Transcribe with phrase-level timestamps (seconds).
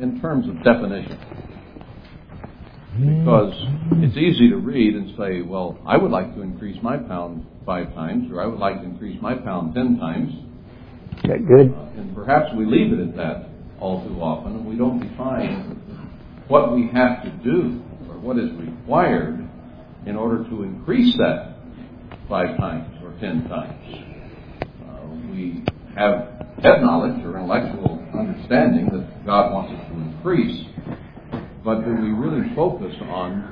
[0.00, 1.18] in terms of definition.
[2.98, 3.54] Because
[4.02, 7.94] it's easy to read and say, well, I would like to increase my pound five
[7.94, 10.32] times, or I would like to increase my pound ten times.
[11.18, 11.72] Is that good?
[11.72, 13.48] Uh, and perhaps we leave it at that
[13.80, 15.76] all too often, and we don't define
[16.48, 19.48] what we have to do or what is required
[20.06, 21.54] in order to increase that
[22.28, 23.84] five times or ten times.
[24.82, 25.62] Uh, we
[25.94, 27.87] have head knowledge or intellectual
[28.18, 30.66] understanding that God wants us to increase,
[31.64, 33.42] but do we really focus on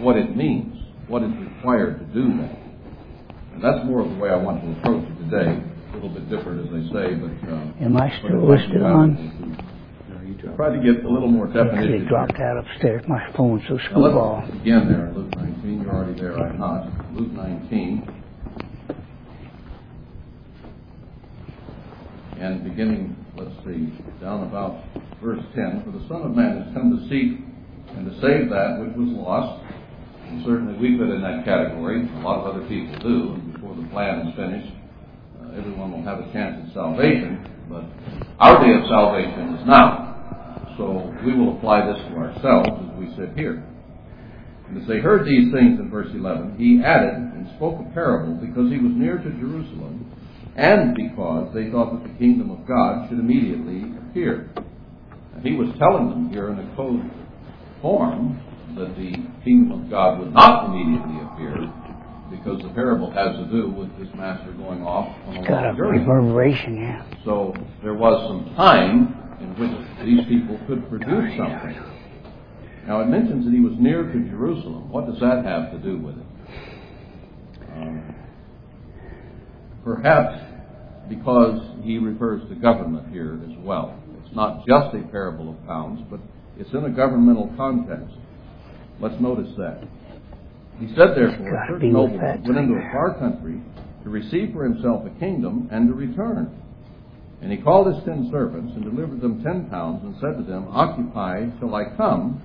[0.00, 0.76] what it means,
[1.08, 2.58] what is required to do that?
[3.54, 5.62] And that's more of the way I want to approach it today.
[5.90, 7.32] A little bit different, as they say, but.
[7.50, 9.64] Uh, Am I still listed to on?
[10.56, 12.06] Try to get a little more definition.
[12.06, 13.02] dropped out upstairs.
[13.08, 14.42] My phone's so screwball.
[14.52, 15.82] begin there in Luke 19.
[15.82, 17.14] You're already there, I'm not.
[17.14, 18.22] Luke 19.
[22.40, 23.86] And beginning, let's see,
[24.20, 24.82] down about
[25.22, 25.86] verse 10.
[25.86, 27.38] For the Son of Man has come to seek
[27.94, 29.62] and to save that which was lost.
[30.26, 32.02] And certainly we fit in that category.
[32.02, 33.38] A lot of other people do.
[33.38, 34.74] And before the plan is finished,
[35.40, 37.46] uh, everyone will have a chance at salvation.
[37.70, 37.86] But
[38.42, 40.74] our day of salvation is now.
[40.76, 43.64] So we will apply this to ourselves as we sit here.
[44.68, 48.34] And as they heard these things in verse 11, he added and spoke a parable
[48.34, 50.04] because he was near to Jerusalem
[50.58, 54.50] and because they thought that the kingdom of God should immediately appear.
[55.34, 57.08] And he was telling them here in a code
[57.80, 58.40] form
[58.76, 59.12] that the
[59.44, 61.72] kingdom of God would not immediately appear
[62.30, 65.66] because the parable has to do with his master going off on a Got a
[65.68, 65.98] long journey.
[66.00, 67.04] reverberation here.
[67.24, 71.76] So there was some time in which these people could produce something.
[72.86, 74.90] Now it mentions that he was near to Jerusalem.
[74.90, 76.26] What does that have to do with it?
[77.76, 78.14] Um,
[79.84, 80.42] perhaps
[81.08, 83.98] because he refers to government here as well.
[84.24, 86.20] It's not just a parable of pounds, but
[86.58, 88.14] it's in a governmental context.
[89.00, 89.84] Let's notice that.
[90.80, 93.60] He said, therefore, a certain be with nobleman that went into a far country
[94.04, 96.54] to receive for himself a kingdom and to return.
[97.40, 100.68] And he called his ten servants and delivered them ten pounds and said to them,
[100.70, 102.42] Occupy till I come.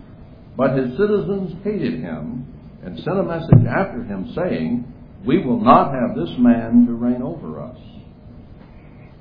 [0.56, 2.46] But his citizens hated him
[2.84, 4.86] and sent a message after him saying,
[5.26, 7.78] We will not have this man to reign over us.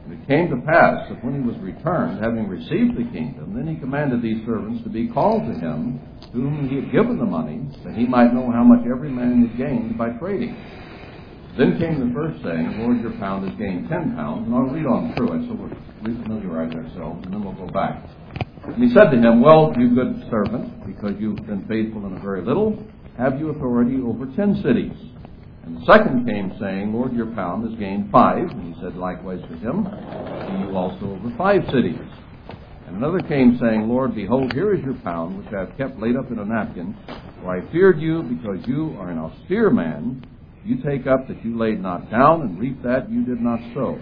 [0.04, 3.68] And it came to pass that when he was returned, having received the kingdom, then
[3.68, 6.00] he commanded these servants to be called to him,
[6.32, 9.46] to whom he had given the money, that he might know how much every man
[9.46, 10.58] had gained by trading.
[11.56, 14.46] Then came the first saying, Lord, your pound has gained ten pounds.
[14.46, 15.70] And I'll read on through it so we'll
[16.02, 18.02] refamiliarize ourselves, and then we'll go back.
[18.64, 22.20] And he said to him, Well, you good servant, because you've been faithful in a
[22.20, 22.82] very little,
[23.18, 24.96] have you authority over ten cities?
[25.64, 28.50] And the second came saying, Lord, your pound has gained five.
[28.50, 32.00] And he said likewise to him, Be you also over five cities.
[32.86, 36.16] And another came saying, Lord, behold, here is your pound, which I have kept laid
[36.16, 36.96] up in a napkin.
[37.40, 40.26] For I feared you, because you are an austere man.
[40.64, 44.00] You take up that you laid not down, and reap that you did not sow.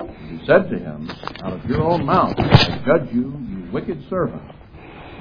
[0.00, 1.10] And he said to him,
[1.42, 4.42] Out of your own mouth I judge you, you wicked servant.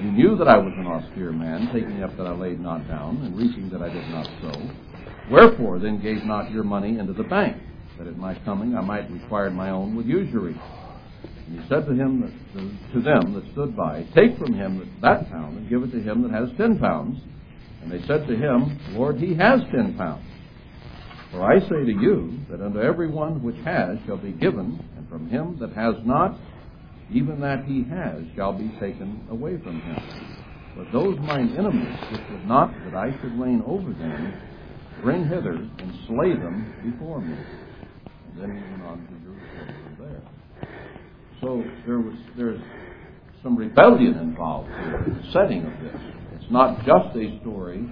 [0.01, 3.17] You knew that I was an austere man, taking up that I laid not down,
[3.23, 4.86] and reaping that I did not sow.
[5.29, 7.57] Wherefore then gave not your money into the bank,
[7.97, 10.53] that at my coming I might require my own with usury?
[10.53, 15.29] And he said to him that, to them that stood by, Take from him that
[15.29, 17.19] pound and give it to him that has ten pounds.
[17.81, 20.23] And they said to him, Lord, he has ten pounds.
[21.31, 25.09] For I say to you that unto every one which has shall be given, and
[25.09, 26.37] from him that has not,
[27.11, 29.97] even that he has shall be taken away from him.
[30.75, 34.46] But those mine enemies which would not that I should reign over them,
[35.01, 37.37] bring hither and slay them before me.
[38.31, 40.21] And then he went on to Jerusalem from there.
[41.41, 42.61] So there was there's
[43.43, 46.01] some rebellion involved here in the setting of this.
[46.33, 47.87] It's not just a story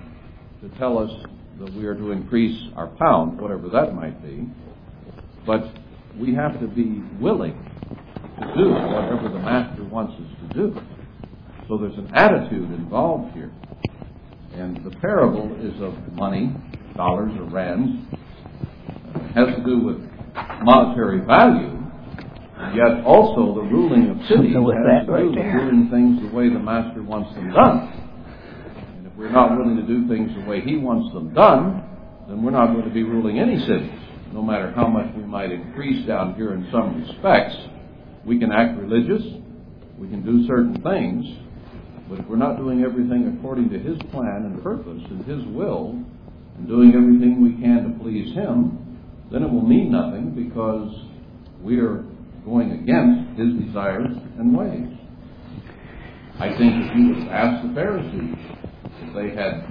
[0.62, 1.12] to tell us
[1.60, 4.48] that we are to increase our pound, whatever that might be,
[5.46, 5.64] but
[6.20, 7.54] we have to be willing
[8.40, 10.82] to do whatever the master wants us to do.
[11.68, 13.52] So there's an attitude involved here.
[14.54, 16.54] And the parable is of money,
[16.96, 17.92] dollars or rands.
[19.14, 19.98] Uh, has to do with
[20.64, 21.76] monetary value,
[22.76, 25.60] yet also the ruling of cities with has that to right do with there.
[25.70, 27.92] doing things the way the master wants them done.
[28.98, 31.84] And if we're not willing to do things the way he wants them done,
[32.28, 33.92] then we're not going to be ruling any cities.
[34.34, 37.56] No matter how much we might increase down here in some respects,
[38.26, 39.22] we can act religious,
[39.98, 41.24] we can do certain things,
[42.10, 46.04] but if we're not doing everything according to his plan and purpose and his will,
[46.58, 49.00] and doing everything we can to please him,
[49.32, 50.94] then it will mean nothing because
[51.62, 52.06] we are
[52.46, 54.96] going against his desires and ways.
[56.40, 58.36] I think if you would have asked the Pharisees
[59.02, 59.66] if they had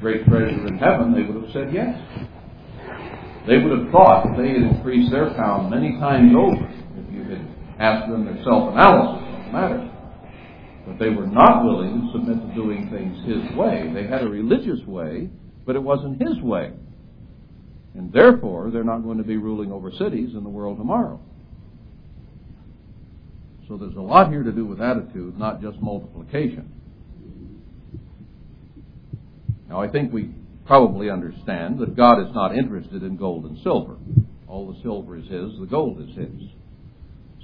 [0.00, 1.96] great treasure in heaven, they would have said yes.
[3.48, 7.24] They would have thought that they had increased their pound many times over if you
[7.24, 7.40] had
[7.80, 9.82] asked them their self-analysis on the matter.
[10.86, 13.90] But they were not willing to submit to doing things His way.
[13.94, 15.30] They had a religious way,
[15.68, 16.72] but it wasn't His way.
[17.94, 21.20] And therefore, they're not going to be ruling over cities in the world tomorrow.
[23.68, 26.72] So there's a lot here to do with attitude, not just multiplication.
[29.68, 30.30] Now, I think we
[30.64, 33.98] probably understand that God is not interested in gold and silver.
[34.46, 36.48] All the silver is His, the gold is His.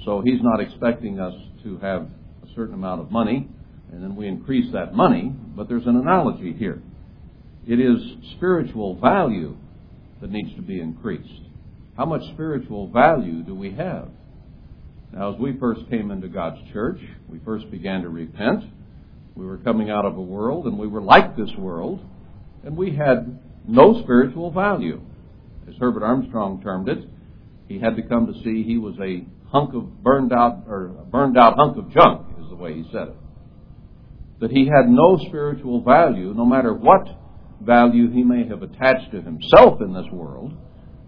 [0.06, 1.34] So He's not expecting us
[1.64, 2.08] to have
[2.42, 3.50] a certain amount of money
[3.92, 6.82] and then we increase that money, but there's an analogy here.
[7.66, 7.96] It is
[8.36, 9.56] spiritual value
[10.20, 11.42] that needs to be increased.
[11.96, 14.08] How much spiritual value do we have?
[15.12, 18.64] Now, as we first came into God's church, we first began to repent.
[19.34, 22.00] We were coming out of a world, and we were like this world,
[22.64, 25.00] and we had no spiritual value.
[25.68, 27.08] As Herbert Armstrong termed it,
[27.68, 31.04] he had to come to see he was a hunk of burned out, or a
[31.04, 33.16] burned out hunk of junk, is the way he said it.
[34.40, 37.06] That he had no spiritual value, no matter what
[37.64, 40.52] value he may have attached to himself in this world,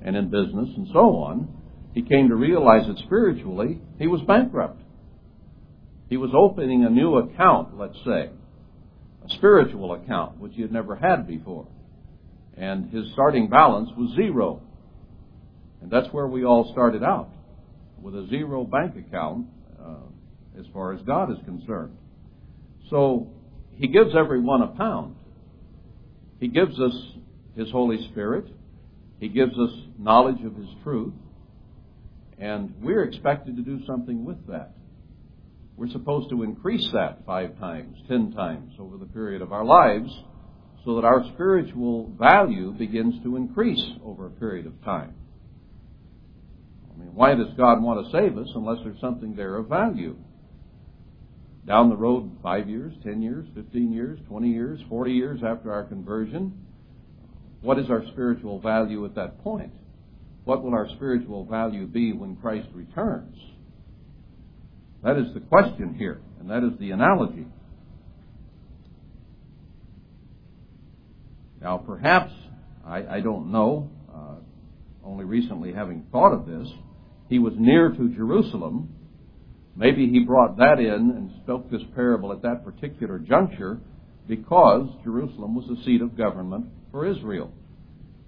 [0.02, 1.48] and in business and so on,
[1.94, 4.80] he came to realize that spiritually he was bankrupt.
[6.08, 8.30] He was opening a new account, let's say,
[9.24, 11.66] a spiritual account, which he had never had before.
[12.56, 14.62] And his starting balance was zero.
[15.82, 17.30] And that's where we all started out,
[18.00, 19.46] with a zero bank account
[19.82, 20.06] uh,
[20.58, 21.96] as far as God is concerned.
[22.88, 23.28] So
[23.72, 25.15] he gives everyone a pound.
[26.40, 26.94] He gives us
[27.56, 28.46] his Holy Spirit.
[29.18, 31.14] He gives us knowledge of his truth.
[32.38, 34.72] And we're expected to do something with that.
[35.76, 40.10] We're supposed to increase that five times, ten times over the period of our lives
[40.84, 45.14] so that our spiritual value begins to increase over a period of time.
[46.94, 50.16] I mean, why does God want to save us unless there's something there of value?
[51.66, 55.82] Down the road, five years, ten years, fifteen years, twenty years, forty years after our
[55.82, 56.64] conversion,
[57.60, 59.72] what is our spiritual value at that point?
[60.44, 63.36] What will our spiritual value be when Christ returns?
[65.02, 67.46] That is the question here, and that is the analogy.
[71.60, 72.32] Now, perhaps,
[72.86, 74.36] I, I don't know, uh,
[75.04, 76.68] only recently having thought of this,
[77.28, 78.94] he was near to Jerusalem.
[79.76, 83.78] Maybe he brought that in and spoke this parable at that particular juncture
[84.26, 87.52] because Jerusalem was the seat of government for Israel.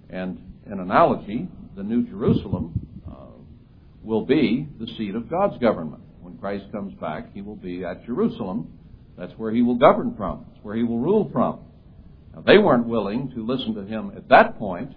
[0.09, 3.41] And an analogy, the New Jerusalem uh,
[4.03, 6.03] will be the seat of God's government.
[6.21, 8.71] When Christ comes back, he will be at Jerusalem.
[9.17, 10.45] That's where he will govern from.
[10.49, 11.61] That's where he will rule from.
[12.33, 14.93] Now, they weren't willing to listen to him at that point,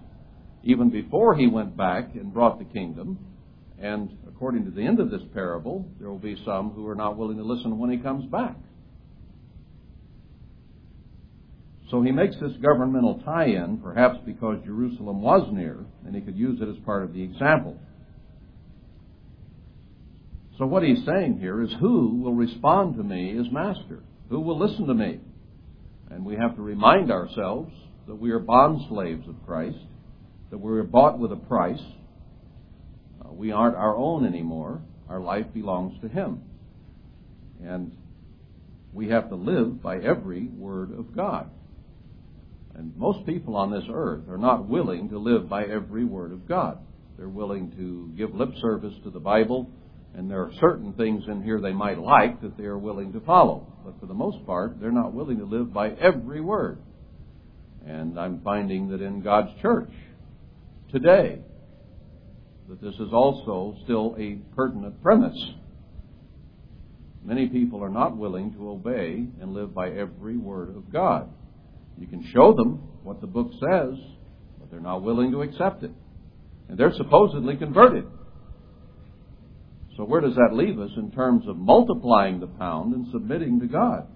[0.63, 3.19] even before he went back and brought the kingdom.
[3.81, 7.17] And according to the end of this parable, there will be some who are not
[7.17, 8.56] willing to listen when he comes back.
[11.90, 16.37] So he makes this governmental tie in, perhaps because Jerusalem was near, and he could
[16.37, 17.79] use it as part of the example.
[20.58, 24.02] So what he's saying here is who will respond to me as master?
[24.31, 25.20] Who will listen to me?
[26.10, 27.72] And we have to remind ourselves
[28.06, 29.79] that we are bond slaves of Christ,
[30.51, 31.81] that we are bought with a price.
[33.36, 34.81] We aren't our own anymore.
[35.08, 36.43] Our life belongs to Him.
[37.62, 37.96] And
[38.93, 41.51] we have to live by every word of God.
[42.74, 46.48] And most people on this earth are not willing to live by every word of
[46.48, 46.79] God.
[47.19, 49.70] They're willing to give lip service to the Bible,
[50.15, 53.20] and there are certain things in here they might like that they are willing to
[53.20, 53.67] follow.
[53.84, 56.79] But for the most part, they're not willing to live by every word.
[57.86, 59.91] And I'm finding that in God's church
[60.91, 61.41] today,
[62.69, 65.39] that this is also still a pertinent premise.
[67.25, 71.29] Many people are not willing to obey and live by every word of God.
[71.99, 73.99] You can show them what the book says,
[74.59, 75.93] but they're not willing to accept it.
[76.69, 78.05] And they're supposedly converted.
[79.97, 83.67] So where does that leave us in terms of multiplying the pound and submitting to
[83.67, 84.07] God?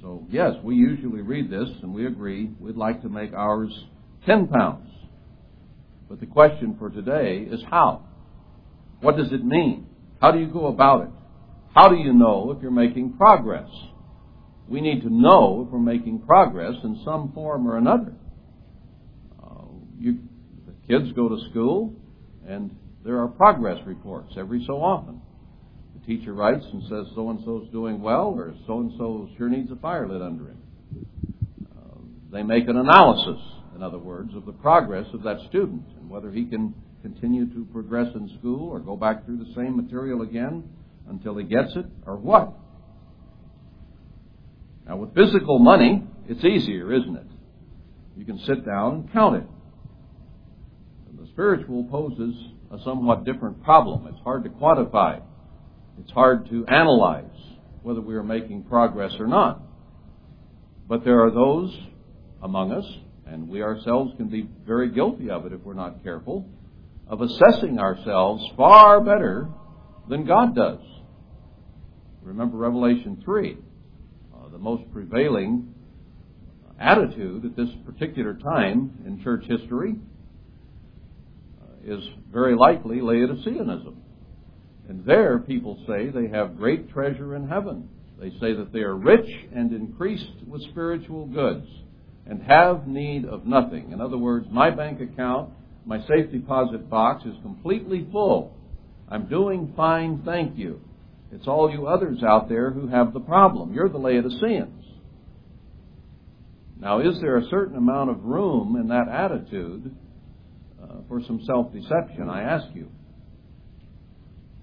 [0.00, 3.72] So yes, we usually read this and we agree we'd like to make ours
[4.26, 4.88] 10 pounds.
[6.08, 8.04] But the question for today is how?
[9.00, 9.86] What does it mean?
[10.20, 11.10] How do you go about it?
[11.74, 13.68] How do you know if you're making progress?
[14.68, 18.12] we need to know if we're making progress in some form or another.
[19.42, 19.64] Uh,
[19.98, 20.18] you,
[20.66, 21.94] the kids go to school,
[22.46, 25.22] and there are progress reports every so often.
[25.98, 29.48] The teacher writes and says so and so's doing well, or so and so sure
[29.48, 30.62] needs a fire lit under him.
[31.74, 31.98] Uh,
[32.30, 33.40] they make an analysis,
[33.78, 37.64] in other words, of the progress of that student and whether he can continue to
[37.72, 40.64] progress in school or go back through the same material again
[41.08, 42.52] until he gets it, or what.
[44.84, 47.26] Now, with physical money, it's easier, isn't it?
[48.16, 49.46] You can sit down and count it.
[51.08, 52.34] And the spiritual poses
[52.72, 54.08] a somewhat different problem.
[54.08, 55.22] It's hard to quantify.
[56.00, 57.24] It's hard to analyze
[57.82, 59.62] whether we are making progress or not.
[60.88, 61.78] But there are those
[62.42, 62.84] among us,
[63.30, 66.46] and we ourselves can be very guilty of it if we're not careful,
[67.06, 69.48] of assessing ourselves far better
[70.08, 70.80] than God does.
[72.22, 73.56] Remember Revelation 3.
[74.34, 75.74] Uh, the most prevailing
[76.80, 79.96] attitude at this particular time in church history
[81.60, 83.96] uh, is very likely Laodiceanism.
[84.88, 87.88] And there people say they have great treasure in heaven.
[88.18, 91.66] They say that they are rich and increased with spiritual goods
[92.28, 93.92] and have need of nothing.
[93.92, 95.50] In other words, my bank account,
[95.86, 98.54] my safe deposit box is completely full.
[99.08, 100.80] I'm doing fine, thank you.
[101.32, 103.72] It's all you others out there who have the problem.
[103.72, 104.84] You're the Laodiceans.
[106.80, 109.94] Now, is there a certain amount of room in that attitude
[110.82, 112.28] uh, for some self deception?
[112.28, 112.88] I ask you.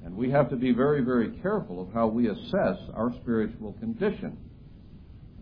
[0.05, 4.37] And we have to be very, very careful of how we assess our spiritual condition.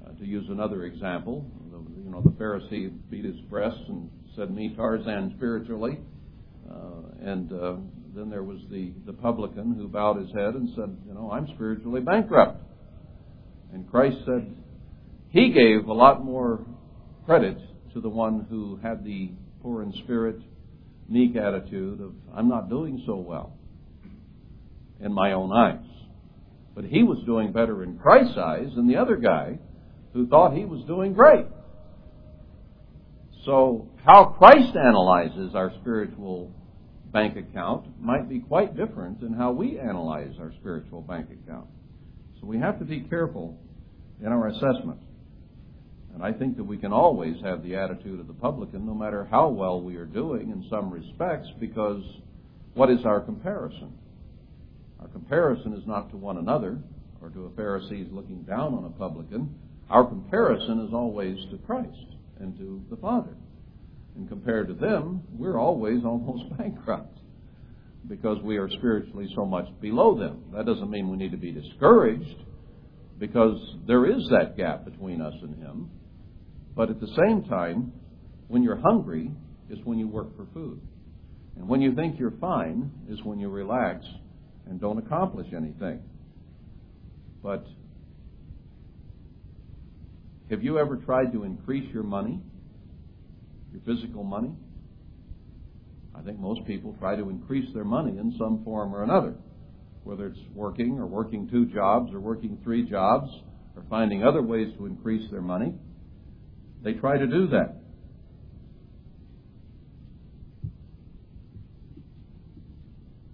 [0.06, 1.46] Uh, to use another example,
[2.14, 6.00] know, the Pharisee beat his breast and said, "Me Tarzan spiritually,"
[6.70, 7.76] uh, and uh,
[8.16, 11.48] then there was the the publican who bowed his head and said, "You know, I'm
[11.56, 12.62] spiritually bankrupt."
[13.74, 14.56] And Christ said,
[15.34, 16.64] he gave a lot more
[17.26, 17.58] credit
[17.94, 19.32] to the one who had the
[19.64, 20.38] poor in spirit,
[21.10, 23.58] meek attitude of, I'm not doing so well
[25.00, 25.84] in my own eyes.
[26.76, 29.58] But he was doing better in Christ's eyes than the other guy
[30.14, 31.48] who thought he was doing great.
[33.46, 36.52] So, how Christ analyzes our spiritual
[37.12, 41.68] bank account might be quite different than how we analyze our spiritual bank account.
[42.40, 43.58] So, we have to be careful
[44.22, 45.00] in our assessment.
[46.14, 49.28] And I think that we can always have the attitude of the publican, no matter
[49.30, 52.04] how well we are doing in some respects, because
[52.76, 53.92] what is our comparison?
[55.02, 56.78] Our comparison is not to one another
[57.22, 59.54] or to a Pharisee looking down on a publican.
[59.90, 63.36] Our comparison is always to Christ and to the Father.
[64.16, 67.20] And compared to them, we're always almost bankrupt
[68.08, 70.44] because we are spiritually so much below them.
[70.54, 72.44] That doesn't mean we need to be discouraged
[73.18, 75.90] because there is that gap between us and Him.
[76.76, 77.94] But at the same time,
[78.48, 79.32] when you're hungry
[79.70, 80.82] is when you work for food.
[81.56, 84.06] And when you think you're fine is when you relax
[84.68, 86.02] and don't accomplish anything.
[87.42, 87.66] But
[90.50, 92.40] have you ever tried to increase your money,
[93.72, 94.52] your physical money?
[96.16, 99.36] I think most people try to increase their money in some form or another,
[100.04, 103.30] whether it's working or working two jobs or working three jobs
[103.76, 105.74] or finding other ways to increase their money.
[106.84, 107.78] They try to do that.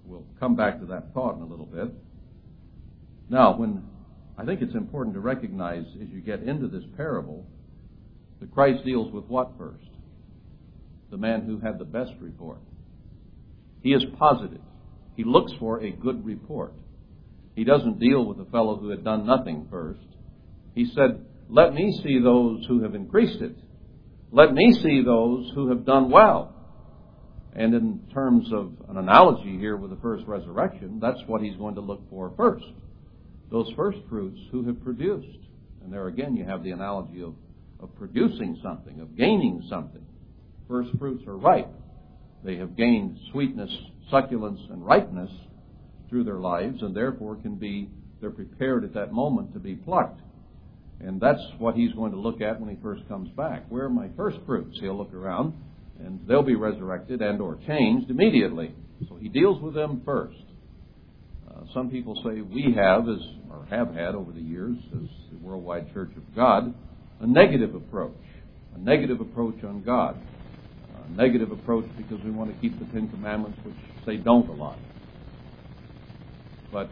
[0.05, 1.89] We'll come back to that thought in a little bit.
[3.29, 3.83] Now, when
[4.39, 7.46] I think it's important to recognize as you get into this parable
[8.39, 9.84] that Christ deals with what first?
[11.12, 12.60] The man who had the best report.
[13.81, 14.62] He is positive.
[15.17, 16.74] He looks for a good report.
[17.55, 20.00] He doesn't deal with the fellow who had done nothing first.
[20.74, 23.58] He said, let me see those who have increased it.
[24.31, 26.55] Let me see those who have done well.
[27.53, 31.75] And in terms of an analogy here with the first resurrection, that's what he's going
[31.75, 32.63] to look for first.
[33.51, 35.38] Those first fruits who have produced.
[35.84, 37.34] And there again, you have the analogy of,
[37.79, 40.06] of producing something, of gaining something.
[40.68, 41.70] First fruits are ripe.
[42.44, 43.72] They have gained sweetness,
[44.12, 45.32] succulence, and ripeness
[46.10, 47.89] through their lives, and therefore can be,
[48.22, 50.22] they're prepared at that moment to be plucked.
[51.00, 53.65] And that's what he's going to look at when he first comes back.
[53.70, 54.77] Where are my first fruits?
[54.79, 55.53] He'll look around,
[56.00, 58.74] and they'll be resurrected and or changed immediately.
[59.08, 60.38] So he deals with them first.
[61.59, 65.37] Uh, some people say we have, as or have had over the years, as the
[65.41, 66.73] Worldwide Church of God,
[67.21, 68.15] a negative approach,
[68.75, 70.17] a negative approach on God,
[71.05, 73.75] a negative approach because we want to keep the Ten Commandments, which
[74.05, 74.79] say don't a lot.
[76.71, 76.91] But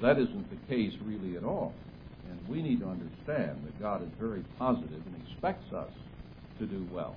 [0.00, 1.74] that isn't the case really at all.
[2.30, 5.90] And we need to understand that God is very positive and expects us
[6.60, 7.16] to do well.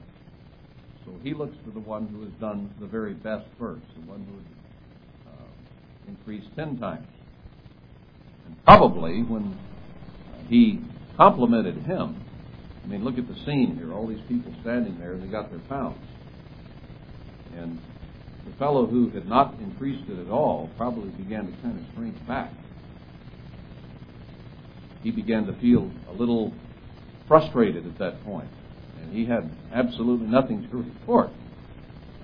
[1.06, 4.26] So he looks for the one who has done the very best first, the one
[4.26, 4.65] who has
[6.08, 7.08] increased ten times.
[8.46, 9.58] And probably when
[10.48, 10.82] he
[11.18, 12.22] complimented him,
[12.84, 13.92] I mean, look at the scene here.
[13.94, 15.98] All these people standing there, they got their pounds.
[17.56, 17.80] And
[18.46, 22.28] the fellow who had not increased it at all probably began to kind of shrink
[22.28, 22.52] back.
[25.02, 26.54] He began to feel a little
[27.28, 28.50] frustrated at that point,
[29.02, 31.30] and he had absolutely nothing to report.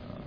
[0.08, 0.22] Uh,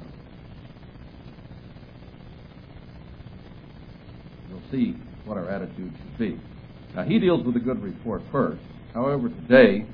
[4.49, 6.41] you'll see what our attitude should be.
[6.95, 8.63] Now, he deals with a good report first.
[8.93, 9.87] However, today,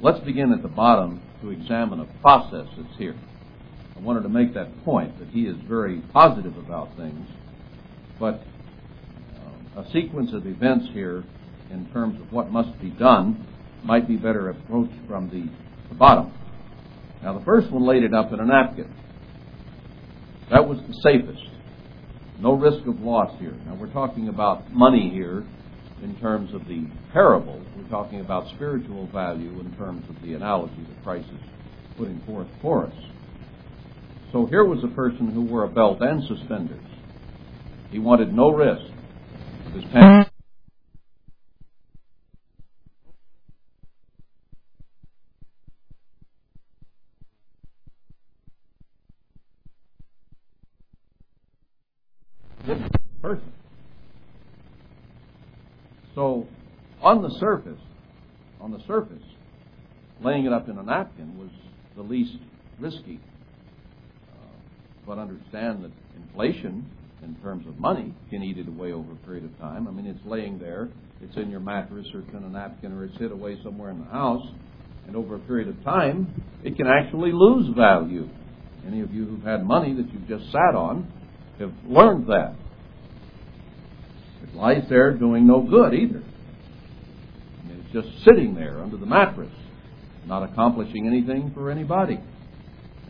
[0.00, 3.16] let's begin at the bottom to examine a process that's here.
[3.96, 7.28] I wanted to make that point that he is very positive about things,
[8.18, 8.42] but
[9.76, 11.24] uh, a sequence of events here
[11.70, 13.46] in terms of what must be done
[13.84, 15.48] might be better approached from the,
[15.88, 16.32] the bottom.
[17.22, 18.92] Now, the first one laid it up in a napkin.
[20.50, 21.42] That was the safest.
[22.44, 23.56] No risk of loss here.
[23.64, 25.46] Now, we're talking about money here
[26.02, 27.64] in terms of the parable.
[27.74, 31.40] We're talking about spiritual value in terms of the analogy that Christ is
[31.96, 32.94] putting forth for us.
[34.30, 36.84] So here was a person who wore a belt and suspenders.
[37.90, 38.92] He wanted no risk
[39.72, 40.33] his pants.
[57.04, 57.80] On the surface,
[58.60, 59.22] on the surface,
[60.22, 61.50] laying it up in a napkin was
[61.96, 62.38] the least
[62.80, 63.20] risky.
[64.32, 64.36] Uh,
[65.06, 66.88] but understand that inflation,
[67.22, 69.86] in terms of money, can eat it away over a period of time.
[69.86, 70.88] I mean, it's laying there,
[71.22, 73.98] it's in your mattress, or it's in a napkin, or it's hid away somewhere in
[73.98, 74.46] the house,
[75.06, 78.28] and over a period of time, it can actually lose value.
[78.86, 81.10] Any of you who've had money that you've just sat on
[81.58, 82.54] have learned that.
[84.42, 86.22] It lies there doing no good either.
[87.94, 89.52] Just sitting there under the mattress,
[90.26, 92.18] not accomplishing anything for anybody.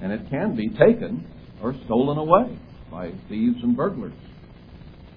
[0.02, 1.26] And it can be taken
[1.62, 2.58] or stolen away
[2.90, 4.12] by thieves and burglars.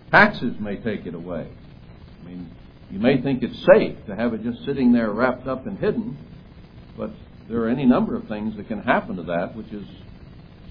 [0.09, 1.49] Taxes may take it away.
[2.21, 2.49] I mean,
[2.89, 6.17] you may think it's safe to have it just sitting there wrapped up and hidden,
[6.95, 7.11] but
[7.49, 9.85] there are any number of things that can happen to that, which is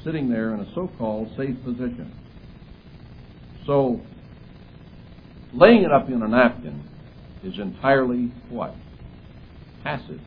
[0.04, 2.14] sitting there in a so called safe position.
[3.66, 4.00] So,
[5.52, 6.82] laying it up in a napkin
[7.44, 8.74] is entirely what?
[9.86, 10.20] Passive.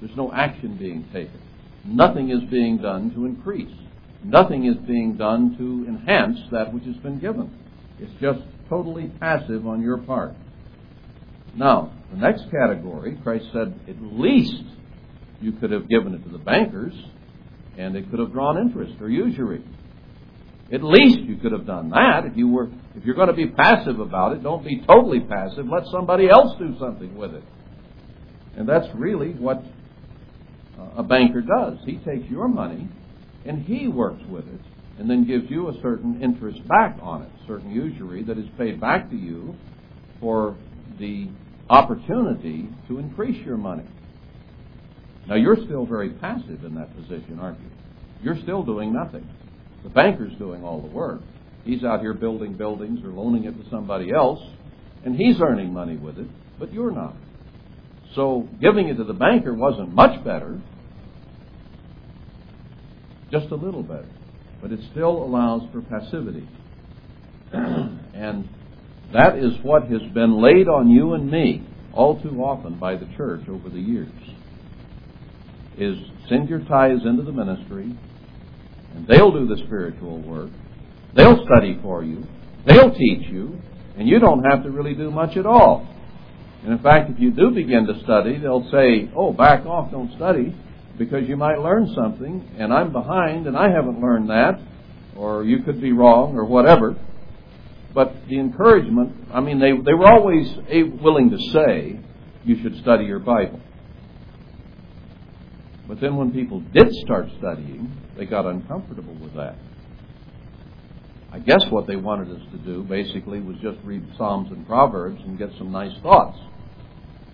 [0.00, 1.38] There's no action being taken.
[1.84, 3.76] Nothing is being done to increase.
[4.24, 7.54] Nothing is being done to enhance that which has been given.
[7.98, 10.32] It's just totally passive on your part.
[11.54, 14.62] Now, the next category, Christ said, at least
[15.42, 16.94] you could have given it to the bankers,
[17.76, 19.62] and they could have drawn interest or usury.
[20.72, 22.24] At least you could have done that.
[22.24, 25.66] If you were, if you're going to be passive about it, don't be totally passive.
[25.70, 27.44] Let somebody else do something with it.
[28.56, 29.62] And that's really what
[30.78, 31.78] uh, a banker does.
[31.84, 32.88] He takes your money
[33.46, 34.60] and he works with it
[34.98, 38.80] and then gives you a certain interest back on it, certain usury that is paid
[38.80, 39.54] back to you
[40.20, 40.56] for
[40.98, 41.28] the
[41.70, 43.84] opportunity to increase your money.
[45.26, 47.70] Now you're still very passive in that position, aren't you?
[48.22, 49.26] You're still doing nothing.
[49.82, 51.20] The banker's doing all the work.
[51.64, 54.40] He's out here building buildings or loaning it to somebody else,
[55.04, 56.26] and he's earning money with it,
[56.58, 57.14] but you're not.
[58.14, 60.60] So giving it to the banker wasn't much better,
[63.30, 64.08] just a little better.
[64.60, 66.48] But it still allows for passivity.
[67.52, 68.48] and
[69.12, 73.08] that is what has been laid on you and me all too often by the
[73.16, 74.12] church over the years.
[75.78, 75.96] Is
[76.28, 77.96] send your tithes into the ministry,
[78.94, 80.50] and they'll do the spiritual work.
[81.14, 82.24] They'll study for you.
[82.66, 83.58] They'll teach you.
[83.96, 85.88] And you don't have to really do much at all.
[86.62, 90.14] And in fact, if you do begin to study, they'll say, oh, back off, don't
[90.16, 90.54] study,
[90.98, 94.60] because you might learn something, and I'm behind, and I haven't learned that,
[95.16, 96.96] or you could be wrong, or whatever.
[97.94, 100.46] But the encouragement, I mean, they, they were always
[101.00, 101.98] willing to say,
[102.44, 103.60] you should study your Bible.
[105.88, 109.56] But then when people did start studying, they got uncomfortable with that.
[111.32, 115.20] I guess what they wanted us to do basically was just read Psalms and Proverbs
[115.24, 116.38] and get some nice thoughts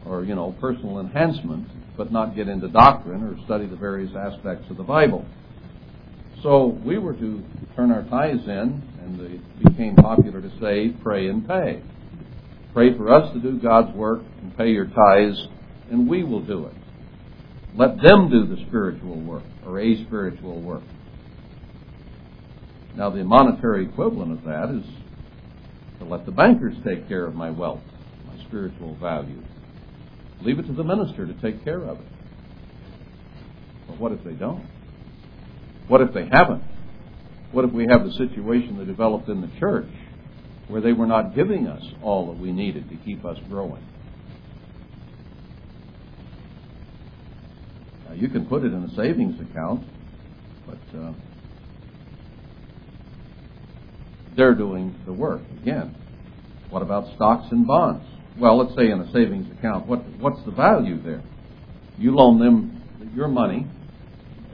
[0.07, 1.67] or, you know, personal enhancement,
[1.97, 5.27] but not get into doctrine or study the various aspects of the Bible.
[6.43, 7.43] So we were to
[7.75, 11.83] turn our tithes in, and it became popular to say, pray and pay.
[12.73, 15.49] Pray for us to do God's work and pay your tithes,
[15.91, 16.75] and we will do it.
[17.75, 20.83] Let them do the spiritual work or a spiritual work.
[22.97, 24.85] Now, the monetary equivalent of that is
[25.99, 27.83] to let the bankers take care of my wealth,
[28.27, 29.43] my spiritual value.
[30.43, 32.07] Leave it to the minister to take care of it.
[33.89, 34.67] But what if they don't?
[35.89, 36.63] What if they haven't?
[37.53, 39.89] What if we have the situation that developed in the church
[40.69, 43.85] where they were not giving us all that we needed to keep us growing?
[48.09, 49.85] Now, you can put it in a savings account,
[50.67, 51.13] but uh,
[54.37, 55.41] they're doing the work.
[55.63, 55.95] Again,
[56.69, 58.05] what about stocks and bonds?
[58.39, 61.23] Well, let's say in a savings account, what, what's the value there?
[61.97, 62.83] You loan them
[63.15, 63.67] your money,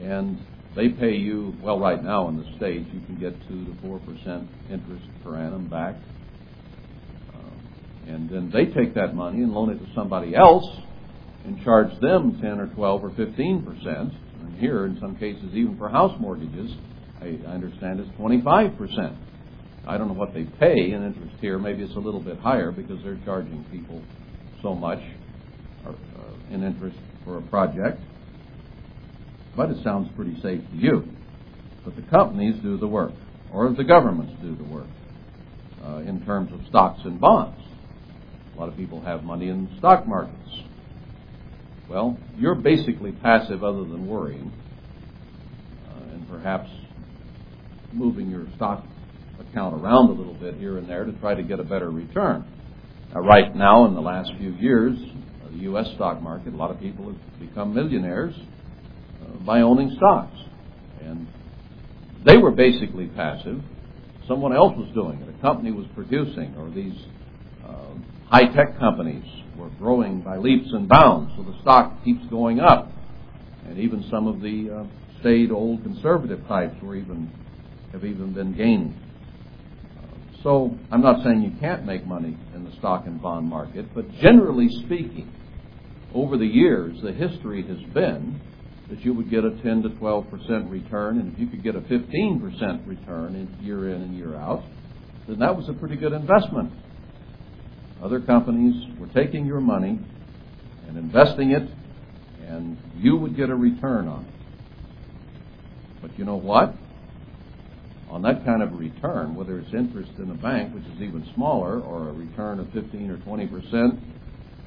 [0.00, 0.38] and
[0.76, 4.46] they pay you, well, right now in the States, you can get 2 to 4%
[4.70, 5.96] interest per annum back.
[7.34, 10.64] Uh, and then they take that money and loan it to somebody else
[11.44, 13.86] and charge them 10 or 12 or 15%.
[13.86, 16.70] And here, in some cases, even for house mortgages,
[17.20, 19.16] I, I understand it's 25%.
[19.86, 21.58] I don't know what they pay in interest here.
[21.58, 24.02] Maybe it's a little bit higher because they're charging people
[24.62, 25.00] so much
[25.84, 28.00] or, uh, in interest for a project.
[29.56, 31.08] But it sounds pretty safe to you.
[31.84, 33.12] But the companies do the work,
[33.52, 34.86] or the governments do the work
[35.84, 37.60] uh, in terms of stocks and bonds.
[38.54, 40.38] A lot of people have money in stock markets.
[41.88, 44.52] Well, you're basically passive other than worrying
[45.88, 46.70] uh, and perhaps
[47.92, 48.84] moving your stock
[49.48, 52.44] account around a little bit here and there to try to get a better return.
[53.14, 54.96] Now, right now, in the last few years,
[55.52, 55.86] the U.S.
[55.94, 58.34] stock market, a lot of people have become millionaires
[59.20, 60.36] uh, by owning stocks.
[61.02, 61.26] And
[62.24, 63.60] they were basically passive.
[64.26, 65.28] Someone else was doing it.
[65.28, 66.98] A company was producing, or these
[67.66, 67.94] uh,
[68.28, 69.24] high tech companies
[69.58, 72.90] were growing by leaps and bounds, so the stock keeps going up.
[73.66, 77.30] And even some of the uh, staid old conservative types were even
[77.92, 78.98] have even been gaining.
[80.42, 84.10] So I'm not saying you can't make money in the stock and bond market, but
[84.20, 85.32] generally speaking,
[86.14, 88.40] over the years, the history has been
[88.90, 91.76] that you would get a 10 to 12 percent return, and if you could get
[91.76, 94.62] a 15 percent return year in and year out,
[95.28, 96.72] then that was a pretty good investment.
[98.02, 99.98] Other companies were taking your money
[100.88, 101.70] and investing it,
[102.46, 106.02] and you would get a return on it.
[106.02, 106.74] But you know what?
[108.12, 111.80] On that kind of return, whether it's interest in a bank, which is even smaller,
[111.80, 113.94] or a return of 15 or 20 percent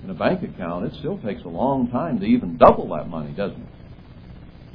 [0.03, 3.31] in a bank account, it still takes a long time to even double that money,
[3.33, 3.67] doesn't it?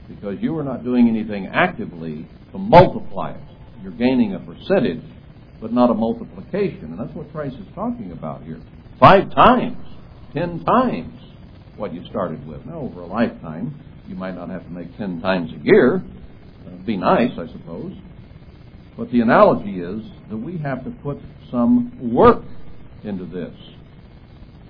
[0.08, 3.40] Because you are not doing anything actively to multiply it.
[3.82, 5.02] You're gaining a percentage,
[5.60, 6.84] but not a multiplication.
[6.84, 8.60] And that's what Christ is talking about here.
[9.00, 9.78] Five times,
[10.32, 11.18] ten times
[11.76, 12.64] what you started with.
[12.66, 13.74] Now, over a lifetime,
[14.06, 16.02] you might not have to make ten times a year.
[16.66, 17.94] It'd be nice, I suppose.
[19.00, 21.16] But the analogy is that we have to put
[21.50, 22.42] some work
[23.02, 23.56] into this.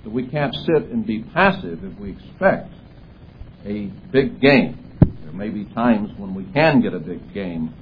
[0.04, 2.72] That we can't sit and be passive if we expect
[3.66, 4.78] a big gain.
[5.24, 7.74] There may be times when we can get a big gain,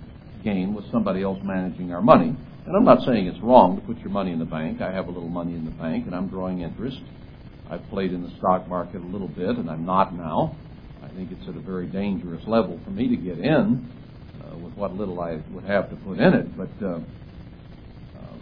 [0.42, 2.34] gain with somebody else managing our money.
[2.64, 4.80] And I'm not saying it's wrong to put your money in the bank.
[4.80, 7.02] I have a little money in the bank and I'm drawing interest.
[7.70, 10.56] I've played in the stock market a little bit and I'm not now.
[11.04, 13.92] I think it's at a very dangerous level for me to get in
[14.58, 16.56] with what little I would have to put in it.
[16.56, 16.98] But uh,
[18.18, 18.36] uh,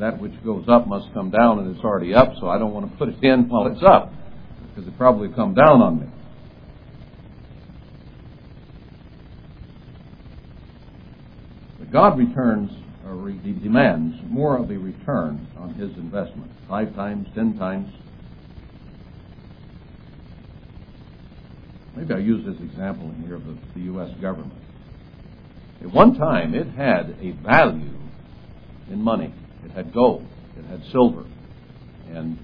[0.00, 2.90] that which goes up must come down, and it's already up, so I don't want
[2.90, 4.12] to put it in while it's up
[4.74, 6.06] because it probably come down on me.
[11.78, 12.70] But God returns
[13.06, 17.92] or demands more of a return on his investment, five times, ten times.
[21.96, 24.10] Maybe I'll use this example in here of the, the U.S.
[24.20, 24.61] government.
[25.82, 27.98] At one time, it had a value
[28.88, 29.34] in money.
[29.64, 30.24] It had gold.
[30.56, 31.24] It had silver.
[32.08, 32.38] And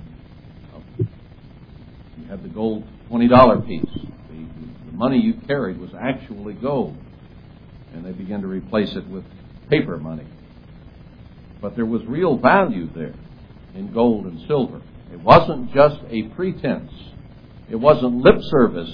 [0.74, 3.82] uh, you had the gold $20 piece.
[4.28, 4.46] The,
[4.86, 6.96] the money you carried was actually gold.
[7.94, 9.24] And they began to replace it with
[9.70, 10.26] paper money.
[11.60, 13.14] But there was real value there
[13.74, 14.82] in gold and silver.
[15.12, 16.90] It wasn't just a pretense.
[17.70, 18.90] It wasn't lip service,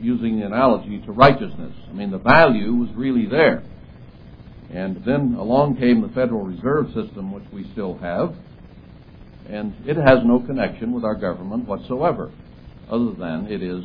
[0.00, 1.72] using the analogy to righteousness.
[1.88, 3.62] I mean, the value was really there.
[4.72, 8.34] And then along came the Federal Reserve System, which we still have,
[9.48, 12.32] and it has no connection with our government whatsoever,
[12.90, 13.84] other than it is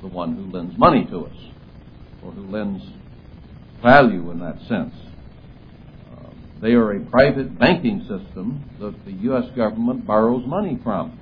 [0.00, 1.36] the one who lends money to us,
[2.22, 2.82] or who lends
[3.82, 4.94] value in that sense.
[6.12, 6.30] Uh,
[6.62, 9.44] they are a private banking system that the U.S.
[9.56, 11.18] government borrows money from,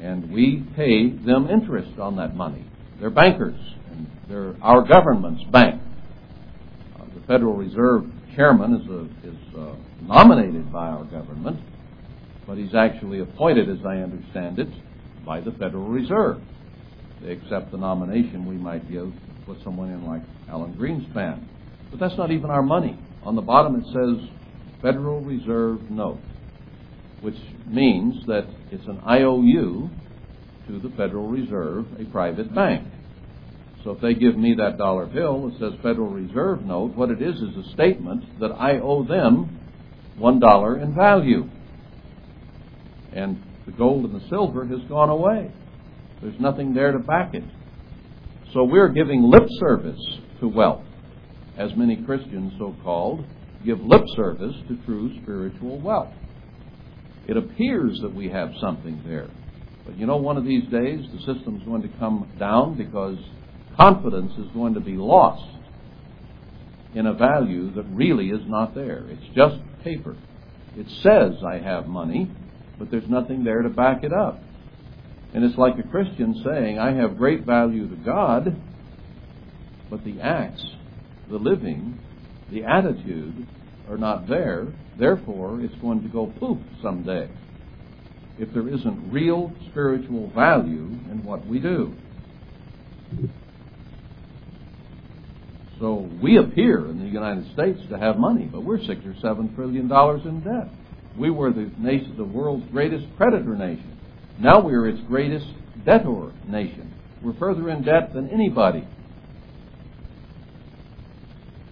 [0.00, 2.64] and we pay them interest on that money.
[2.98, 3.58] They're bankers,
[3.90, 5.82] and they're our government's bank.
[7.30, 11.60] Federal Reserve chairman is, a, is uh, nominated by our government,
[12.44, 14.66] but he's actually appointed, as I understand it,
[15.24, 16.42] by the Federal Reserve.
[17.22, 19.12] They accept the nomination we might give,
[19.46, 21.46] put someone in like Alan Greenspan.
[21.92, 22.98] But that's not even our money.
[23.22, 24.28] On the bottom it says
[24.82, 26.18] Federal Reserve Note,
[27.20, 27.38] which
[27.68, 29.88] means that it's an IOU
[30.66, 32.88] to the Federal Reserve, a private bank.
[33.84, 37.22] So if they give me that dollar bill that says Federal Reserve Note, what it
[37.22, 39.58] is is a statement that I owe them
[40.18, 41.48] one dollar in value.
[43.14, 45.50] And the gold and the silver has gone away.
[46.20, 47.44] There's nothing there to back it.
[48.52, 50.00] So we're giving lip service
[50.40, 50.84] to wealth,
[51.56, 53.24] as many Christians, so called,
[53.64, 56.12] give lip service to true spiritual wealth.
[57.26, 59.30] It appears that we have something there.
[59.86, 63.18] But you know, one of these days, the system's going to come down because
[63.76, 65.44] confidence is going to be lost
[66.94, 69.06] in a value that really is not there.
[69.08, 70.16] It's just paper.
[70.76, 72.30] It says I have money,
[72.78, 74.40] but there's nothing there to back it up.
[75.32, 78.56] And it's like a Christian saying, I have great value to God,
[79.88, 80.64] but the acts,
[81.28, 82.00] the living,
[82.50, 83.46] the attitude
[83.88, 84.72] are not there.
[84.98, 87.28] Therefore, it's going to go poof someday
[88.38, 91.92] if there isn't real spiritual value in what we do.
[95.80, 99.54] So we appear in the United States to have money, but we're six or seven
[99.54, 100.68] trillion dollars in debt.
[101.18, 103.98] We were the nation, the world's greatest creditor nation.
[104.38, 105.46] Now we are its greatest
[105.86, 106.94] debtor nation.
[107.22, 108.86] We're further in debt than anybody.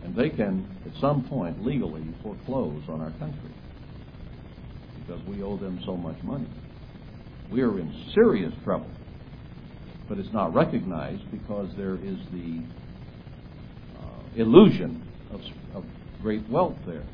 [0.03, 3.55] And they can, at some point, legally foreclose on our country
[5.01, 6.49] because we owe them so much money.
[7.53, 8.91] We are in serious trouble.
[10.09, 12.63] But it's not recognized because there is the
[14.37, 15.41] illusion of,
[15.75, 15.85] of
[16.23, 17.05] great wealth there.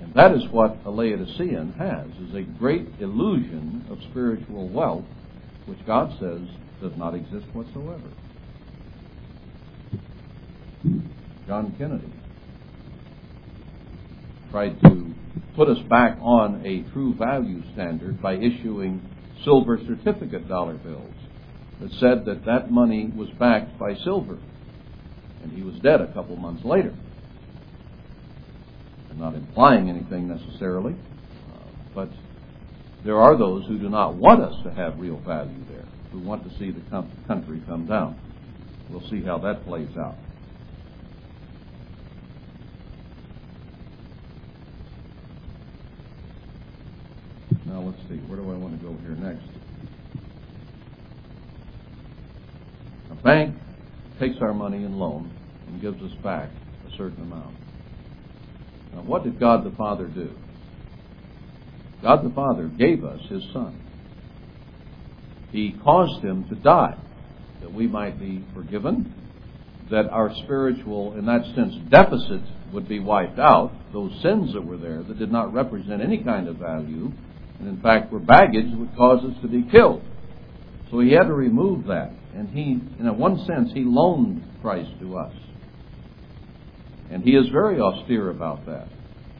[0.00, 5.04] And that is what a Laodicean has, is a great illusion of spiritual wealth,
[5.66, 6.40] which God says
[6.80, 8.10] does not exist whatsoever.
[11.46, 12.12] John Kennedy
[14.50, 15.14] tried to
[15.56, 19.02] put us back on a true value standard by issuing
[19.44, 21.14] silver certificate dollar bills
[21.80, 24.38] that said that that money was backed by silver.
[25.42, 26.94] And he was dead a couple months later.
[29.10, 32.08] I'm not implying anything necessarily, uh, but
[33.04, 36.44] there are those who do not want us to have real value there, who want
[36.44, 38.18] to see the com- country come down.
[38.90, 40.16] We'll see how that plays out.
[47.66, 49.44] Now let's see, where do I want to go here next?
[53.10, 53.54] A bank
[54.18, 55.30] takes our money in loan
[55.66, 56.50] and gives us back
[56.86, 57.56] a certain amount.
[58.94, 60.30] Now, what did God the Father do?
[62.02, 63.80] God the Father gave us His Son.
[65.50, 66.96] He caused Him to die
[67.60, 69.12] that we might be forgiven,
[69.90, 74.76] that our spiritual, in that sense, deficit would be wiped out, those sins that were
[74.76, 77.10] there that did not represent any kind of value,
[77.58, 80.02] and in fact were baggage would cause us to be killed.
[80.90, 82.12] So he had to remove that.
[82.34, 85.34] And he, in one sense, he loaned Christ to us.
[87.10, 88.88] And he is very austere about that.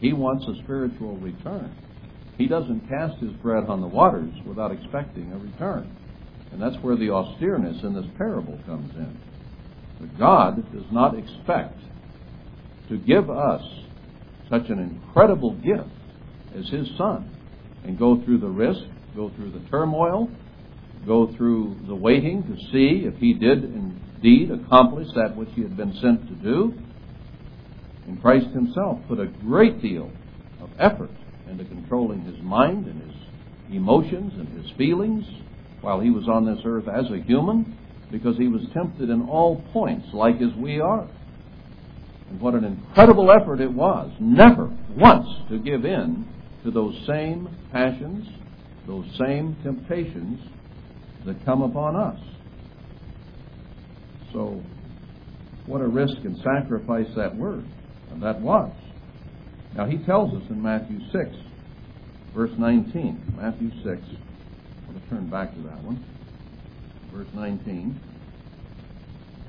[0.00, 1.74] He wants a spiritual return.
[2.38, 5.94] He doesn't cast his bread on the waters without expecting a return.
[6.52, 9.20] And that's where the austereness in this parable comes in.
[10.00, 11.78] But God does not expect
[12.88, 13.62] to give us
[14.48, 15.90] such an incredible gift
[16.56, 17.30] as his Son
[17.84, 18.80] and go through the risk,
[19.14, 20.30] go through the turmoil,
[21.06, 25.76] go through the waiting to see if he did indeed accomplish that which he had
[25.76, 26.74] been sent to do.
[28.06, 30.10] And Christ himself put a great deal
[30.60, 31.10] of effort
[31.48, 33.14] into controlling his mind and his
[33.70, 35.24] emotions and his feelings
[35.80, 37.76] while he was on this earth as a human
[38.10, 41.06] because he was tempted in all points like as we are.
[42.30, 46.26] And what an incredible effort it was, never once to give in
[46.64, 48.26] to those same passions,
[48.86, 50.40] those same temptations
[51.26, 52.18] that come upon us.
[54.32, 54.62] So,
[55.66, 57.62] what a risk and sacrifice that were,
[58.10, 58.72] and that was.
[59.74, 61.36] Now, he tells us in Matthew 6,
[62.34, 63.34] verse 19.
[63.36, 63.86] Matthew 6.
[63.86, 66.04] I'm going to turn back to that one.
[67.12, 68.00] Verse 19.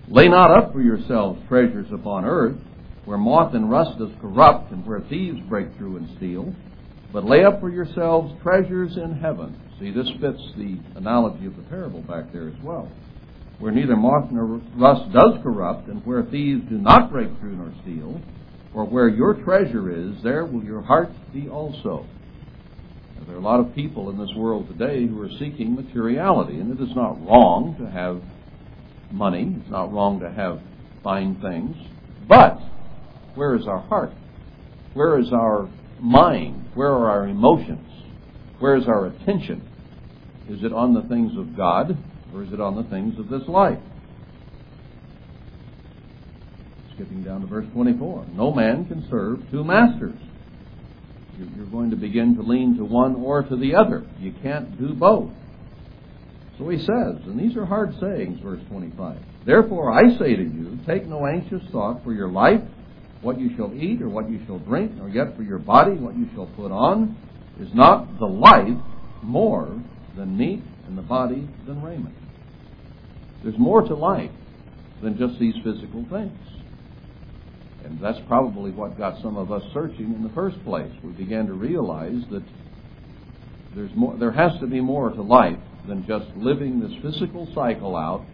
[0.09, 2.57] Lay not up for yourselves treasures upon earth,
[3.05, 6.53] where moth and rust does corrupt, and where thieves break through and steal
[7.11, 9.55] but lay up for yourselves treasures in heaven.
[9.79, 12.91] See, this fits the analogy of the parable back there as well.
[13.59, 17.73] Where neither moth nor rust does corrupt, and where thieves do not break through nor
[17.81, 18.21] steal,
[18.73, 22.05] for where your treasure is, there will your heart be also.
[23.25, 26.77] There are a lot of people in this world today who are seeking materiality, and
[26.77, 28.21] it is not wrong to have
[29.11, 29.55] money.
[29.61, 30.59] It's not wrong to have
[31.03, 31.75] fine things.
[32.27, 32.59] But
[33.35, 34.11] where is our heart?
[34.93, 36.69] Where is our mind?
[36.73, 37.87] Where are our emotions?
[38.59, 39.68] Where is our attention?
[40.49, 41.95] Is it on the things of God
[42.33, 43.77] or is it on the things of this life?
[46.95, 48.25] Skipping down to verse 24.
[48.33, 50.19] No man can serve two masters.
[51.55, 54.05] You're going to begin to lean to one or to the other.
[54.19, 55.31] You can't do both.
[56.57, 59.17] So he says, and these are hard sayings, verse 25.
[59.45, 62.61] Therefore I say to you, take no anxious thought for your life,
[63.21, 66.17] what you shall eat or what you shall drink, nor yet for your body what
[66.17, 67.15] you shall put on.
[67.61, 68.81] Is not the life
[69.21, 69.81] more
[70.19, 72.15] than meat and the body than raiment?
[73.43, 74.31] There's more to life
[75.01, 76.37] than just these physical things.
[77.85, 80.91] And that's probably what got some of us searching in the first place.
[81.03, 82.43] We began to realize that
[83.73, 87.95] there's more, there has to be more to life than just living this physical cycle
[87.95, 88.25] out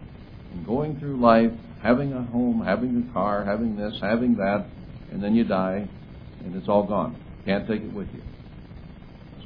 [0.52, 4.66] and going through life, having a home, having a car, having this, having that,
[5.12, 5.88] and then you die
[6.44, 7.20] and it's all gone.
[7.44, 8.22] Can't take it with you.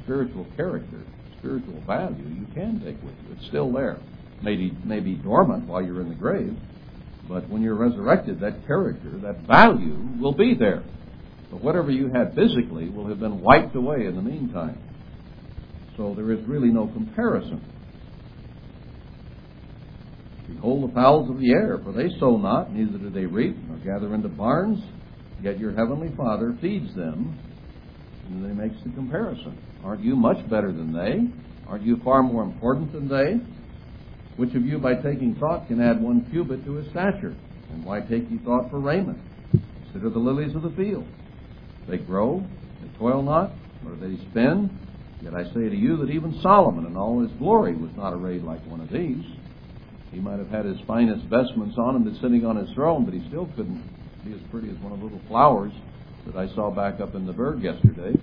[0.03, 1.01] Spiritual character,
[1.41, 3.35] spiritual value, you can take with you.
[3.35, 3.97] It's still there.
[4.43, 6.55] Maybe, maybe dormant while you're in the grave,
[7.27, 10.83] but when you're resurrected, that character, that value will be there.
[11.51, 14.77] But whatever you had physically will have been wiped away in the meantime.
[15.97, 17.61] So there is really no comparison.
[20.47, 23.77] Behold the fowls of the air, for they sow not, neither do they reap, nor
[23.77, 24.79] gather into barns,
[25.41, 27.37] yet your heavenly Father feeds them.
[28.27, 29.57] And then he makes the comparison.
[29.83, 31.27] Aren't you much better than they?
[31.69, 33.39] Aren't you far more important than they?
[34.37, 37.35] Which of you, by taking thought, can add one cubit to his stature?
[37.71, 39.19] And why take ye thought for raiment?
[39.83, 41.05] Consider the lilies of the field.
[41.87, 42.43] They grow,
[42.81, 43.51] they toil not,
[43.83, 44.69] nor they spin.
[45.21, 48.43] Yet I say to you that even Solomon in all his glory was not arrayed
[48.43, 49.23] like one of these.
[50.11, 53.13] He might have had his finest vestments on and been sitting on his throne, but
[53.13, 53.83] he still couldn't
[54.25, 55.73] be as pretty as one of the little flowers
[56.25, 58.13] that I saw back up in the Berg yesterday.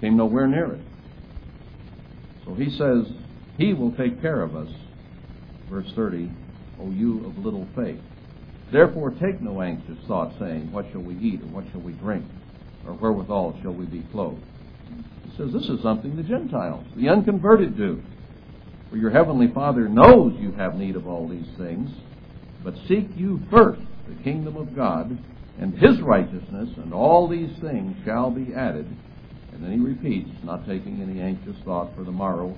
[0.00, 0.80] Came nowhere near it.
[2.44, 3.06] So he says,
[3.56, 4.68] He will take care of us.
[5.70, 6.30] Verse 30,
[6.80, 8.00] O you of little faith.
[8.72, 12.24] Therefore take no anxious thought, saying, What shall we eat, or what shall we drink,
[12.86, 14.42] or wherewithal shall we be clothed?
[15.24, 18.02] He says this is something the Gentiles, the unconverted, do.
[18.90, 21.90] For your heavenly Father knows you have need of all these things.
[22.62, 25.18] But seek you first the kingdom of God
[25.60, 28.86] and his righteousness, and all these things shall be added.
[29.54, 32.56] And then he repeats, not taking any anxious thought for the morrow,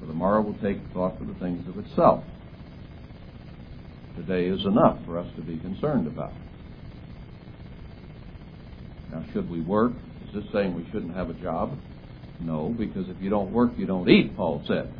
[0.00, 2.24] for the morrow will take thought for the things of itself.
[4.16, 6.32] Today is enough for us to be concerned about.
[9.12, 9.92] Now, should we work?
[10.28, 11.78] Is this saying we shouldn't have a job?
[12.40, 14.92] No, because if you don't work, you don't eat, Paul said.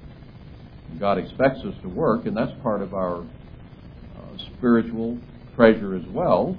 [0.98, 5.18] God expects us to work, and that's part of our uh, spiritual
[5.56, 6.58] treasure as well,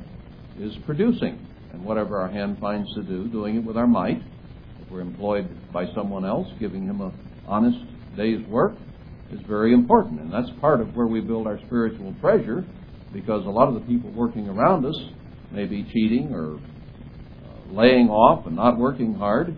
[0.59, 1.47] is producing.
[1.73, 4.21] And whatever our hand finds to do, doing it with our might.
[4.91, 7.11] We're employed by someone else, giving him an
[7.47, 7.79] honest
[8.17, 8.73] day's work
[9.31, 10.19] is very important.
[10.19, 12.65] And that's part of where we build our spiritual treasure,
[13.13, 14.97] because a lot of the people working around us
[15.51, 19.55] may be cheating or uh, laying off and not working hard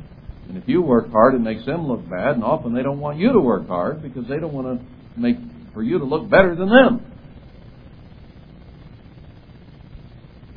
[0.48, 3.17] and if you work hard, it makes them look bad, and often they don't want
[3.17, 5.38] you to work hard because they don't want to make
[5.74, 7.02] for you to look better than them.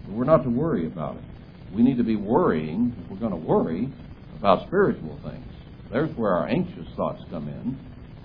[0.05, 1.23] But we're not to worry about it.
[1.73, 3.89] We need to be worrying, if we're going to worry,
[4.39, 5.47] about spiritual things.
[5.93, 7.79] There's where our anxious thoughts come in.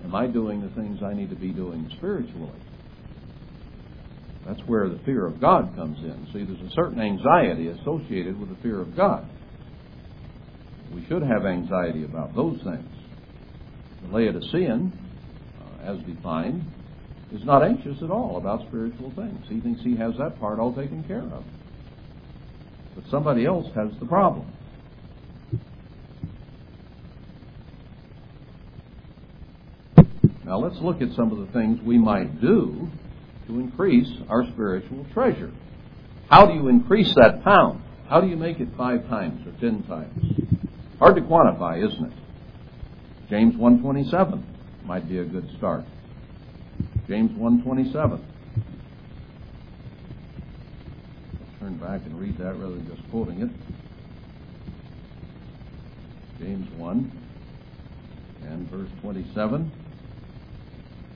[0.03, 2.59] Am I doing the things I need to be doing spiritually?
[4.47, 6.27] That's where the fear of God comes in.
[6.33, 9.29] See, there's a certain anxiety associated with the fear of God.
[10.93, 12.89] We should have anxiety about those things.
[14.03, 14.91] The Laodicean,
[15.61, 16.65] uh, as defined,
[17.31, 19.45] is not anxious at all about spiritual things.
[19.47, 21.43] He thinks he has that part all taken care of.
[22.95, 24.51] But somebody else has the problem.
[30.51, 32.89] Now let's look at some of the things we might do
[33.47, 35.49] to increase our spiritual treasure.
[36.29, 37.81] How do you increase that pound?
[38.09, 40.25] How do you make it five times or ten times?
[40.99, 42.13] Hard to quantify, isn't it?
[43.29, 44.45] James 127
[44.83, 45.85] might be a good start.
[47.07, 48.11] James 127.
[51.39, 53.49] Let's turn back and read that rather than just quoting it.
[56.41, 57.11] James 1
[58.49, 59.71] and verse 27.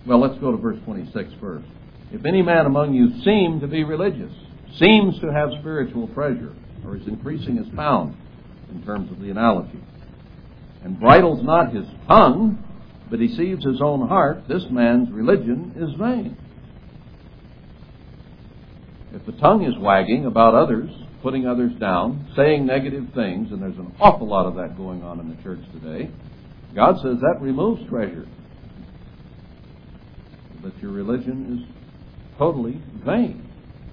[0.06, 1.68] Well, let's go to verse 26 first.
[2.12, 4.32] If any man among you seem to be religious,
[4.78, 6.54] seems to have spiritual treasure,
[6.86, 8.16] or is increasing his pound,
[8.72, 9.80] in terms of the analogy,
[10.84, 12.64] and bridles not his tongue,
[13.10, 16.38] but deceives his own heart, this man's religion is vain.
[19.14, 20.90] If the tongue is wagging about others,
[21.24, 25.20] putting others down, saying negative things, and there's an awful lot of that going on
[25.20, 26.12] in the church today,
[26.76, 28.28] God says that removes treasure.
[30.66, 31.76] That your religion is
[32.40, 33.48] totally vain.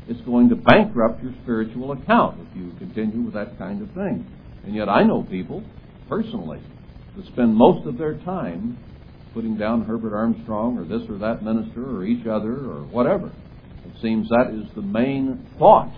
[0.08, 4.26] It's going to bankrupt your spiritual account if you continue with that kind of thing.
[4.64, 5.62] And yet I know people,
[6.08, 6.60] personally,
[7.14, 8.78] that spend most of their time
[9.34, 13.26] putting down Herbert Armstrong or this or that minister or each other or whatever.
[13.84, 15.92] It seems that is the main thought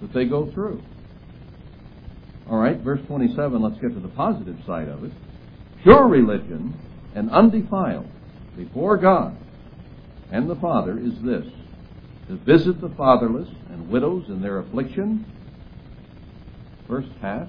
[0.00, 0.80] that they go through.
[2.48, 5.12] All right, verse 27, let's get to the positive side of it.
[5.82, 6.74] Pure religion
[7.14, 8.06] and undefiled
[8.56, 9.36] before God
[10.30, 11.46] and the Father is this
[12.28, 15.24] to visit the fatherless and widows in their affliction.
[16.86, 17.48] First half,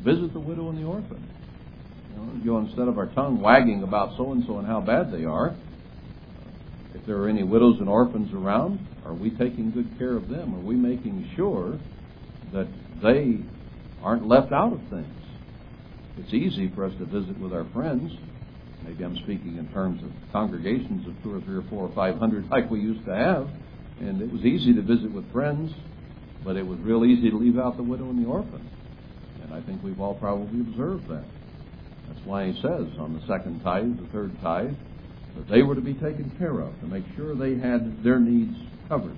[0.00, 1.28] visit the widow and the orphan.
[2.44, 5.24] You know, instead of our tongue wagging about so and so and how bad they
[5.24, 5.54] are,
[6.94, 10.54] if there are any widows and orphans around, are we taking good care of them?
[10.54, 11.78] Are we making sure
[12.52, 12.68] that
[13.02, 13.38] they
[14.02, 15.06] aren't left out of things?
[16.18, 18.12] It's easy for us to visit with our friends.
[18.84, 22.18] Maybe I'm speaking in terms of congregations of two or three or four or five
[22.18, 23.48] hundred like we used to have.
[24.00, 25.72] And it was easy to visit with friends,
[26.44, 28.68] but it was real easy to leave out the widow and the orphan.
[29.44, 31.24] And I think we've all probably observed that.
[32.08, 34.74] That's why he says on the second tithe, the third tithe,
[35.36, 38.56] that they were to be taken care of, to make sure they had their needs
[38.88, 39.16] covered,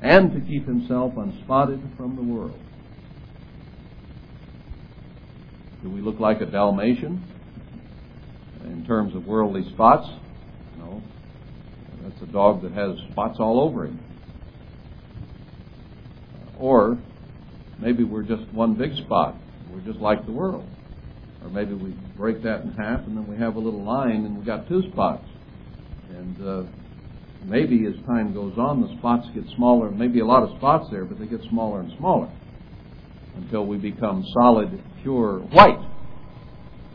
[0.00, 2.58] and to keep himself unspotted from the world.
[5.82, 7.22] Do we look like a Dalmatian
[8.64, 10.08] in terms of worldly spots?
[10.78, 11.02] No.
[12.02, 14.00] That's a dog that has spots all over him.
[16.58, 16.98] Or
[17.80, 19.36] maybe we're just one big spot.
[19.72, 20.66] We're just like the world.
[21.42, 24.38] Or maybe we break that in half and then we have a little line and
[24.38, 25.24] we got two spots.
[26.10, 26.62] And uh,
[27.44, 29.90] maybe as time goes on, the spots get smaller.
[29.90, 32.30] Maybe a lot of spots there, but they get smaller and smaller
[33.36, 35.80] until we become solid, pure white,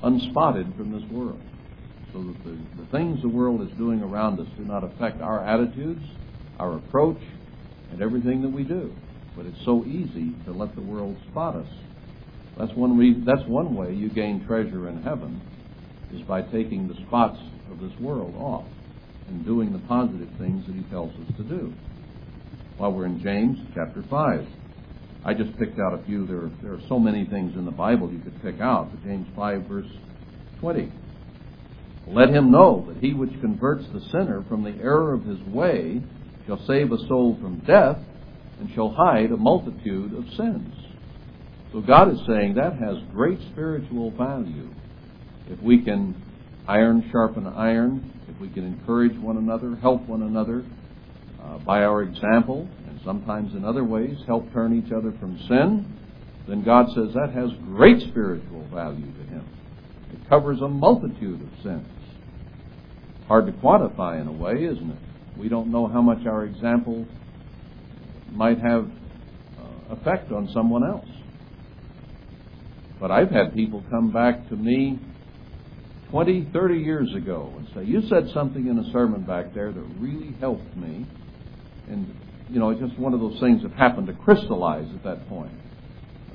[0.04, 1.42] unspotted from this world.
[2.14, 5.46] So that the, the things the world is doing around us do not affect our
[5.46, 6.04] attitudes,
[6.60, 7.20] our approach,
[7.92, 8.94] and everything that we do.
[9.36, 11.68] But it's so easy to let the world spot us.
[12.58, 15.42] That's one reason, that's one way you gain treasure in heaven
[16.14, 17.38] is by taking the spots
[17.70, 18.66] of this world off
[19.28, 21.74] and doing the positive things that he tells us to do.
[22.78, 24.48] While we're in James chapter 5.
[25.26, 26.26] I just picked out a few.
[26.26, 28.92] There are, there are so many things in the Bible you could pick out.
[28.92, 29.90] But James 5, verse
[30.62, 30.92] 20.
[32.10, 36.02] Let him know that he which converts the sinner from the error of his way
[36.46, 37.98] shall save a soul from death
[38.60, 40.74] and shall hide a multitude of sins.
[41.74, 44.70] So God is saying that has great spiritual value.
[45.50, 46.16] If we can
[46.68, 50.64] iron sharpen iron, if we can encourage one another, help one another
[51.44, 55.94] uh, by our example, and sometimes in other ways help turn each other from sin,
[56.48, 59.46] then God says that has great spiritual value to Him.
[60.14, 61.97] It covers a multitude of sins.
[63.28, 64.98] Hard to quantify in a way, isn't it?
[65.38, 67.06] We don't know how much our example
[68.32, 68.86] might have
[69.60, 71.08] uh, effect on someone else.
[73.00, 75.00] But I've had people come back to me
[76.10, 79.84] 20, 30 years ago and say, You said something in a sermon back there that
[80.00, 81.06] really helped me.
[81.90, 82.14] And,
[82.50, 85.52] you know, it's just one of those things that happened to crystallize at that point.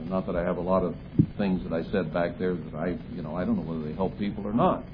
[0.09, 0.95] Not that I have a lot of
[1.39, 3.95] things that I said back there that I, you know, I don't know whether they
[3.95, 4.85] help people or not.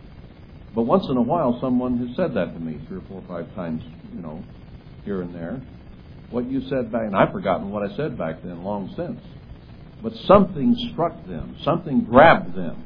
[0.78, 3.26] But once in a while, someone has said that to me three or four or
[3.26, 3.82] five times,
[4.14, 4.44] you know,
[5.04, 5.60] here and there.
[6.30, 9.18] What you said back, and I've forgotten what I said back then long since.
[10.04, 12.84] But something struck them, something grabbed them.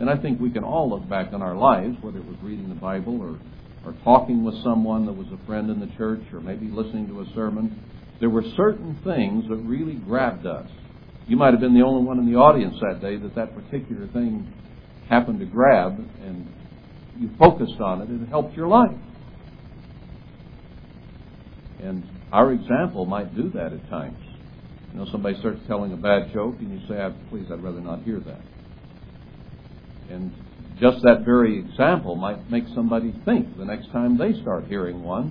[0.00, 2.70] And I think we can all look back on our lives, whether it was reading
[2.70, 3.38] the Bible or,
[3.84, 7.20] or talking with someone that was a friend in the church or maybe listening to
[7.20, 7.78] a sermon.
[8.20, 10.70] There were certain things that really grabbed us.
[11.26, 14.06] You might have been the only one in the audience that day that that particular
[14.14, 14.50] thing
[15.10, 16.48] happened to grab, and
[17.18, 18.96] you focused on it, it helped your life.
[21.80, 22.02] And
[22.32, 24.18] our example might do that at times.
[24.92, 28.02] You know, somebody starts telling a bad joke, and you say, please, I'd rather not
[28.02, 28.40] hear that.
[30.10, 30.32] And
[30.80, 35.30] just that very example might make somebody think the next time they start hearing one,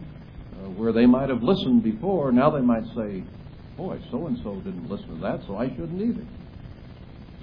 [0.54, 3.24] uh, where they might have listened before, now they might say,
[3.78, 6.26] boy, so and so didn't listen to that, so I shouldn't either.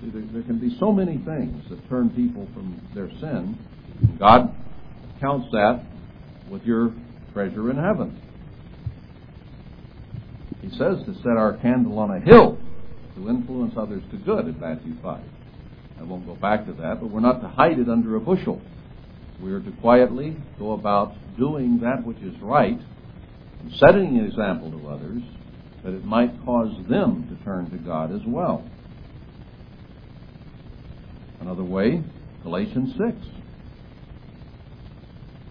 [0.00, 3.58] See, there, there, can be so many things that turn people from their sin.
[4.18, 4.54] God
[5.20, 5.82] counts that
[6.50, 6.92] with your
[7.32, 8.20] treasure in heaven.
[10.62, 12.58] He says to set our candle on a hill
[13.16, 15.20] to influence others to good in Matthew 5.
[15.98, 18.60] I won't go back to that, but we're not to hide it under a bushel.
[19.40, 22.78] We are to quietly go about doing that which is right
[23.62, 25.22] and setting an example to others
[25.84, 28.64] that it might cause them to turn to God as well.
[31.40, 32.02] Another way,
[32.42, 33.16] Galatians 6,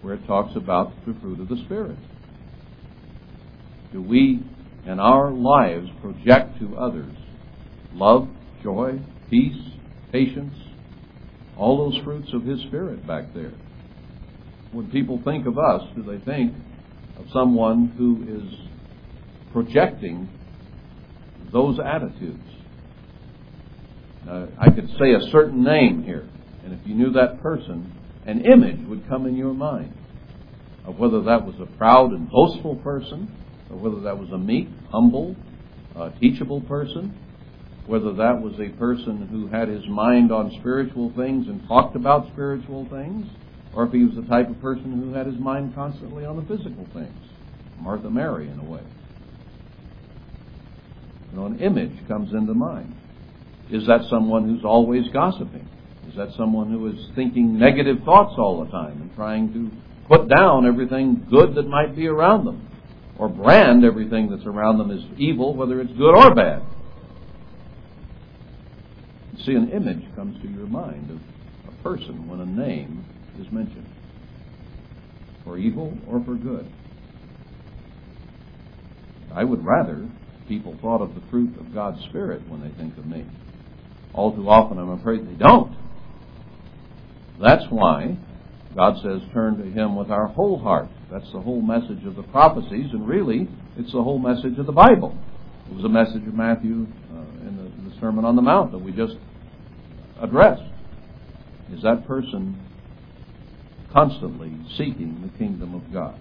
[0.02, 1.98] where it talks about the fruit of the Spirit.
[3.92, 4.42] Do we
[4.86, 7.14] in our lives project to others
[7.92, 8.28] love,
[8.62, 8.98] joy,
[9.28, 9.60] peace,
[10.12, 10.54] patience,
[11.58, 13.52] all those fruits of His Spirit back there?
[14.72, 16.54] When people think of us, do they think
[17.18, 18.68] of someone who is
[19.52, 20.28] projecting
[21.52, 22.38] those attitudes?
[24.28, 26.28] I could say a certain name here,
[26.64, 27.92] and if you knew that person,
[28.30, 29.92] an image would come in your mind
[30.84, 33.28] of whether that was a proud and boastful person,
[33.68, 35.36] or whether that was a meek, humble,
[35.96, 37.12] uh, teachable person,
[37.86, 42.30] whether that was a person who had his mind on spiritual things and talked about
[42.32, 43.26] spiritual things,
[43.74, 46.42] or if he was the type of person who had his mind constantly on the
[46.42, 47.24] physical things.
[47.80, 48.82] Martha Mary, in a way.
[51.32, 52.94] You know, an image comes into mind.
[53.70, 55.68] Is that someone who's always gossiping?
[56.10, 59.70] Is that someone who is thinking negative thoughts all the time and trying to
[60.08, 62.66] put down everything good that might be around them?
[63.16, 66.62] Or brand everything that's around them as evil, whether it's good or bad?
[69.46, 73.04] See, an image comes to your mind of a person when a name
[73.38, 73.86] is mentioned,
[75.44, 76.68] for evil or for good.
[79.32, 80.08] I would rather
[80.48, 83.24] people thought of the fruit of God's Spirit when they think of me.
[84.12, 85.79] All too often, I'm afraid they don't.
[87.40, 88.16] That's why
[88.74, 90.88] God says, turn to Him with our whole heart.
[91.10, 94.72] That's the whole message of the prophecies, and really, it's the whole message of the
[94.72, 95.16] Bible.
[95.68, 98.72] It was a message of Matthew uh, in, the, in the Sermon on the Mount
[98.72, 99.14] that we just
[100.20, 100.62] addressed.
[101.72, 102.64] Is that person
[103.92, 106.18] constantly seeking the kingdom of God?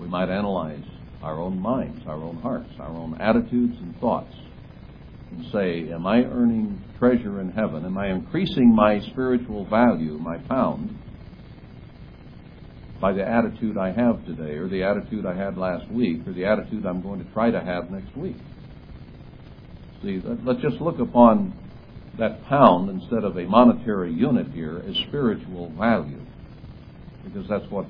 [0.00, 0.84] We might analyze
[1.22, 4.32] our own minds, our own hearts, our own attitudes and thoughts,
[5.30, 7.84] and say, Am I earning treasure in heaven?
[7.84, 10.98] Am I increasing my spiritual value, my pound,
[13.00, 16.46] by the attitude I have today, or the attitude I had last week, or the
[16.46, 18.36] attitude I'm going to try to have next week?
[20.02, 21.54] See, let's just look upon
[22.18, 26.20] that pound instead of a monetary unit here as spiritual value,
[27.24, 27.86] because that's what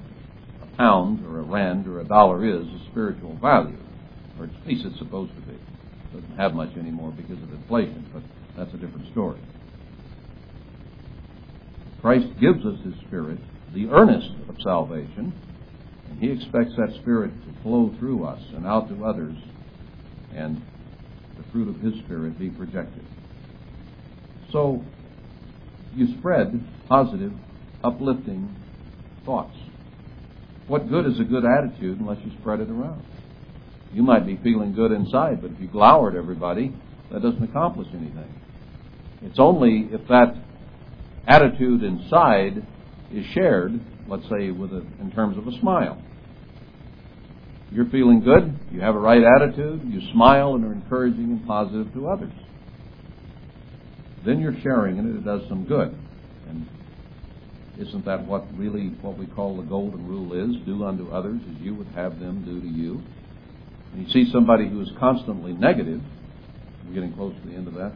[0.62, 3.78] a pound or a rand or a dollar is a spiritual value,
[4.38, 5.58] or at least it's supposed to be.
[6.12, 8.22] Doesn't have much anymore because of inflation, but
[8.56, 9.38] that's a different story.
[12.00, 13.38] Christ gives us His Spirit,
[13.74, 15.34] the earnest of salvation,
[16.08, 19.36] and He expects that Spirit to flow through us and out to others,
[20.34, 20.62] and
[21.36, 23.04] the fruit of His Spirit be projected.
[24.52, 24.82] So,
[25.94, 27.32] you spread positive,
[27.84, 28.54] uplifting
[29.26, 29.56] thoughts.
[30.68, 33.02] What good is a good attitude unless you spread it around?
[33.92, 36.74] You might be feeling good inside, but if you glower at everybody,
[37.10, 38.34] that doesn't accomplish anything.
[39.22, 40.34] It's only if that
[41.26, 42.66] attitude inside
[43.12, 46.02] is shared, let's say with a, in terms of a smile.
[47.70, 51.92] You're feeling good, you have a right attitude, you smile and are encouraging and positive
[51.94, 52.32] to others.
[54.24, 55.94] Then you're sharing and it does some good.
[56.48, 56.66] And
[57.78, 60.56] isn't that what really what we call the golden rule is?
[60.64, 63.02] Do unto others as you would have them do to you.
[63.92, 66.00] And you see somebody who is constantly negative,
[66.86, 67.92] we're getting close to the end of that.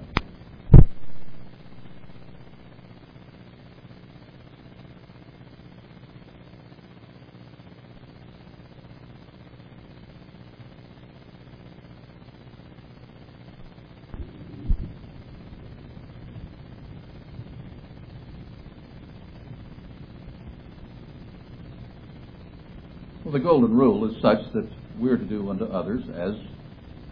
[23.25, 24.69] The golden rule is such that
[24.99, 26.35] we're to do unto others as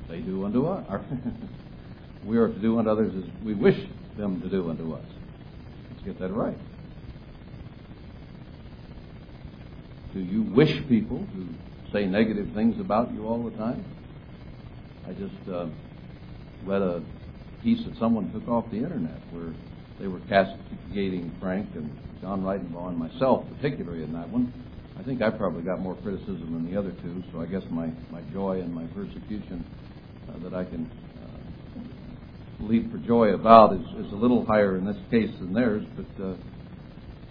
[0.09, 0.85] they do unto us.
[2.25, 3.79] we are to do unto others as we wish
[4.17, 5.05] them to do unto us.
[5.91, 6.57] Let's get that right.
[10.13, 11.55] Do you wish people to
[11.93, 13.85] say negative things about you all the time?
[15.07, 15.67] I just uh,
[16.65, 17.03] read a
[17.63, 19.53] piece that someone took off the internet where
[20.01, 24.53] they were castigating Frank and John Ritenbaugh and myself, particularly in that one
[25.01, 27.87] I think I probably got more criticism than the other two, so I guess my,
[28.11, 29.65] my joy and my persecution
[30.29, 30.91] uh, that I can
[31.23, 31.81] uh,
[32.61, 36.25] leap for joy about is, is a little higher in this case than theirs, but
[36.25, 36.35] uh,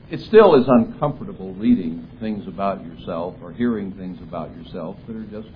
[0.09, 5.25] it still is uncomfortable reading things about yourself or hearing things about yourself that are
[5.25, 5.53] just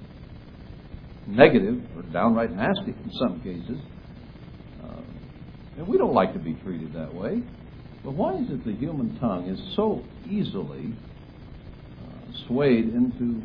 [1.25, 3.79] negative or downright nasty in some cases.
[5.77, 7.41] And we don't like to be treated that way.
[8.03, 11.12] But why is it the human tongue is so easily uh,
[12.47, 13.41] swayed into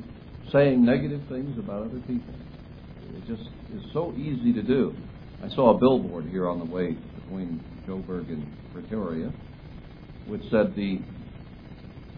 [0.53, 2.35] saying negative things about other people?
[3.15, 4.95] It just is so easy to do.
[5.43, 9.33] I saw a billboard here on the way between Joburg and Pretoria,
[10.27, 11.01] which said the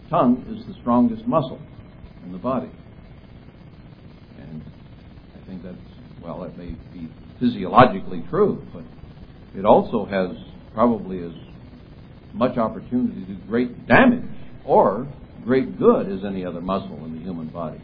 [0.09, 1.61] tongue is the strongest muscle
[2.25, 2.69] in the body.
[4.39, 4.61] And
[5.35, 5.77] I think that's,
[6.23, 7.09] well, that may be
[7.39, 8.83] physiologically true, but
[9.57, 10.35] it also has
[10.73, 11.31] probably as
[12.33, 14.25] much opportunity to do great damage
[14.65, 15.07] or
[15.43, 17.81] great good as any other muscle in the human body.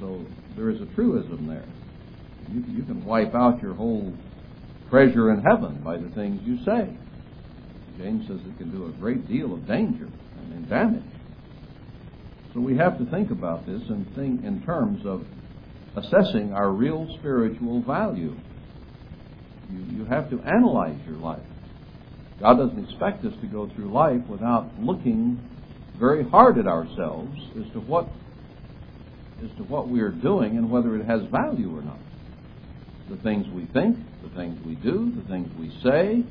[0.00, 0.24] So
[0.56, 1.64] there is a truism there.
[2.52, 4.12] You, you can wipe out your whole
[4.90, 6.88] treasure in heaven by the things you say.
[7.98, 10.08] James says it can do a great deal of danger
[10.52, 11.02] and damage.
[12.52, 15.24] So we have to think about this and think in terms of
[15.96, 18.34] assessing our real spiritual value.
[19.70, 21.40] You, you have to analyze your life.
[22.40, 25.40] God doesn't expect us to go through life without looking
[25.98, 28.08] very hard at ourselves as to what
[29.42, 31.98] as to what we are doing and whether it has value or not.
[33.10, 36.24] The things we think, the things we do, the things we say,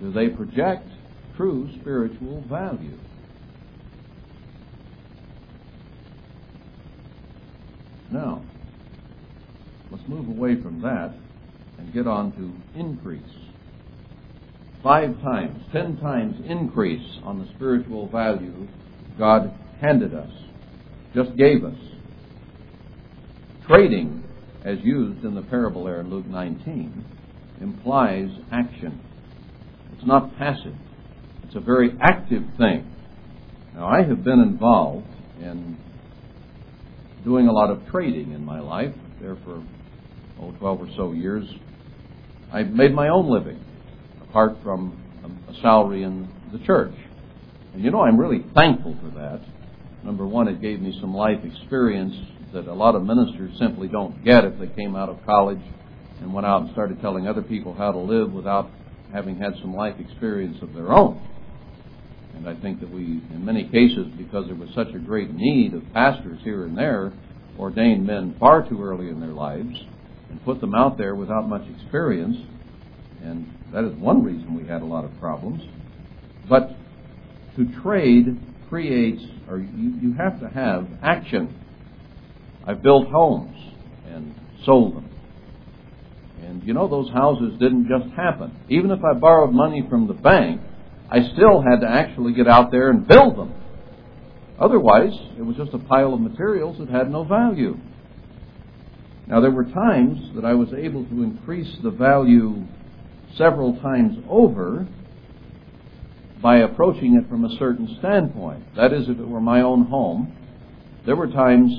[0.00, 0.88] do they project
[1.36, 2.98] true spiritual value?
[8.10, 8.42] Now,
[9.90, 11.14] let's move away from that
[11.78, 13.22] and get on to increase.
[14.84, 18.68] Five times, ten times increase on the spiritual value
[19.18, 20.30] God handed us,
[21.14, 21.78] just gave us.
[23.66, 24.22] Trading,
[24.62, 27.02] as used in the parable there in Luke 19,
[27.62, 29.00] implies action.
[29.96, 30.74] It's not passive.
[31.44, 32.94] It's a very active thing.
[33.74, 35.06] Now, I have been involved
[35.40, 35.78] in
[37.24, 39.64] doing a lot of trading in my life, there for,
[40.42, 41.48] oh, 12 or so years.
[42.52, 43.64] I've made my own living,
[44.34, 44.98] apart from
[45.48, 46.92] a salary in the church.
[47.72, 49.40] And you know, I'm really thankful for that.
[50.02, 52.12] Number one, it gave me some life experience
[52.52, 55.62] that a lot of ministers simply don't get if they came out of college
[56.20, 58.68] and went out and started telling other people how to live without
[59.12, 61.24] having had some life experience of their own.
[62.34, 65.74] And I think that we, in many cases, because there was such a great need
[65.74, 67.12] of pastors here and there,
[67.56, 69.76] ordained men far too early in their lives
[70.28, 72.36] and put them out there without much experience.
[73.24, 75.62] And that is one reason we had a lot of problems.
[76.48, 76.76] But
[77.56, 81.54] to trade creates, or you, you have to have action.
[82.66, 83.56] I've built homes
[84.06, 85.08] and sold them.
[86.42, 88.54] And you know, those houses didn't just happen.
[88.68, 90.60] Even if I borrowed money from the bank,
[91.10, 93.54] I still had to actually get out there and build them.
[94.58, 97.76] Otherwise, it was just a pile of materials that had no value.
[99.26, 102.64] Now, there were times that I was able to increase the value
[103.36, 104.86] several times over
[106.42, 108.76] by approaching it from a certain standpoint.
[108.76, 110.36] That is, if it were my own home,
[111.06, 111.72] there were times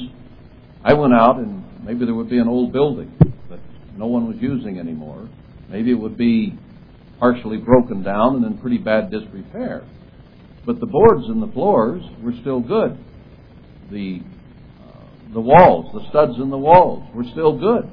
[0.83, 3.15] I went out and maybe there would be an old building
[3.49, 3.59] that
[3.97, 5.29] no one was using anymore.
[5.69, 6.57] Maybe it would be
[7.19, 9.83] partially broken down and in pretty bad disrepair.
[10.65, 12.97] But the boards and the floors were still good.
[13.91, 14.21] The
[14.81, 17.89] uh, the walls, the studs in the walls were still good.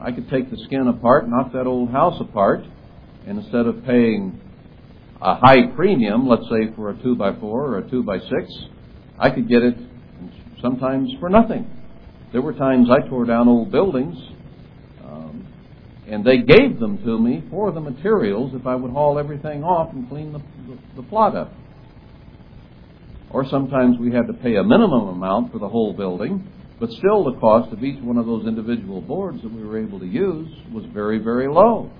[0.00, 2.64] I could take the skin apart, knock that old house apart,
[3.26, 4.40] instead of paying
[5.20, 8.52] a high premium, let's say for a two by four or a two by six,
[9.18, 9.76] I could get it
[10.60, 11.70] sometimes for nothing.
[12.32, 14.16] There were times I tore down old buildings
[15.04, 15.46] um,
[16.08, 19.92] and they gave them to me for the materials if I would haul everything off
[19.92, 21.52] and clean the, the, the plot up.
[23.30, 26.46] Or sometimes we had to pay a minimum amount for the whole building,
[26.78, 29.98] but still the cost of each one of those individual boards that we were able
[30.00, 31.90] to use was very, very low.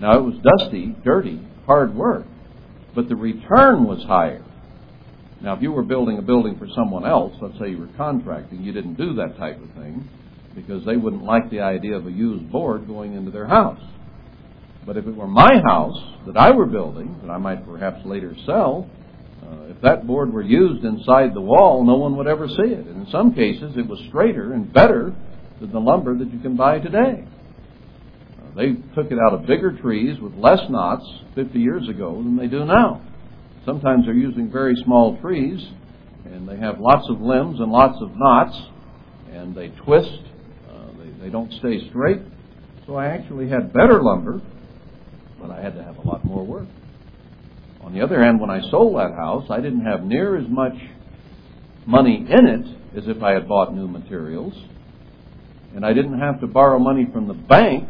[0.00, 2.24] Now it was dusty, dirty, hard work,
[2.94, 4.44] but the return was higher.
[5.42, 8.62] Now if you were building a building for someone else, let's say you were contracting,
[8.62, 10.08] you didn't do that type of thing
[10.54, 13.80] because they wouldn't like the idea of a used board going into their house.
[14.86, 18.34] But if it were my house that I were building, that I might perhaps later
[18.46, 18.88] sell,
[19.42, 22.86] uh, if that board were used inside the wall, no one would ever see it.
[22.86, 25.14] And in some cases, it was straighter and better
[25.60, 27.24] than the lumber that you can buy today.
[28.60, 31.04] Uh, they took it out of bigger trees with less knots
[31.34, 33.02] 50 years ago than they do now.
[33.64, 35.60] Sometimes they're using very small trees,
[36.24, 38.56] and they have lots of limbs and lots of knots,
[39.32, 40.30] and they twist
[41.20, 42.20] they don't stay straight.
[42.86, 44.40] So I actually had better lumber,
[45.40, 46.66] but I had to have a lot more work.
[47.82, 50.74] On the other hand, when I sold that house, I didn't have near as much
[51.86, 54.54] money in it as if I had bought new materials.
[55.74, 57.88] And I didn't have to borrow money from the bank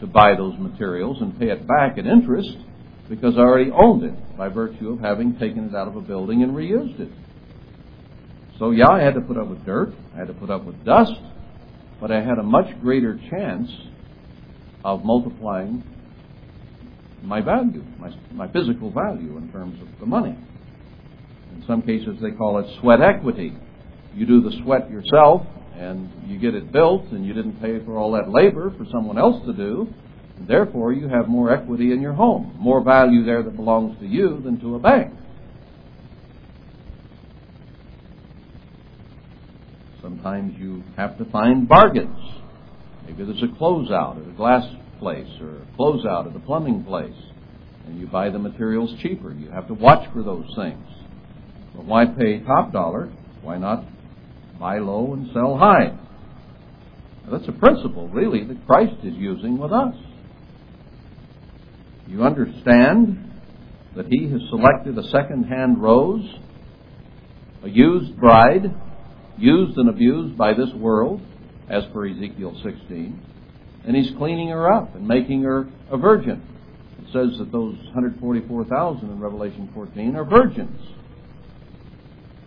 [0.00, 2.56] to buy those materials and pay it back at interest
[3.08, 6.42] because I already owned it by virtue of having taken it out of a building
[6.42, 7.10] and reused it.
[8.58, 10.84] So, yeah, I had to put up with dirt, I had to put up with
[10.84, 11.12] dust,
[12.00, 13.70] but I had a much greater chance
[14.84, 15.82] of multiplying
[17.22, 20.36] my value, my, my physical value in terms of the money.
[21.54, 23.56] In some cases, they call it sweat equity.
[24.14, 25.42] You do the sweat yourself,
[25.78, 29.18] and you get it built, and you didn't pay for all that labor for someone
[29.18, 29.92] else to do.
[30.40, 34.40] Therefore, you have more equity in your home, more value there that belongs to you
[34.44, 35.12] than to a bank.
[40.02, 42.18] Sometimes you have to find bargains.
[43.04, 44.64] Maybe there's a closeout at a glass
[44.98, 47.16] place or a closeout at a plumbing place,
[47.86, 49.32] and you buy the materials cheaper.
[49.32, 50.86] You have to watch for those things.
[51.74, 53.12] But why pay top dollar?
[53.42, 53.84] Why not
[54.58, 55.96] buy low and sell high?
[57.24, 59.94] Now, that's a principle, really, that Christ is using with us.
[62.06, 63.30] You understand
[63.96, 66.24] that He has selected a second hand rose,
[67.62, 68.74] a used bride,
[69.36, 71.20] used and abused by this world,
[71.68, 73.20] as per Ezekiel 16,
[73.86, 76.42] and He's cleaning her up and making her a virgin.
[76.98, 80.80] It says that those 144,000 in Revelation 14 are virgins.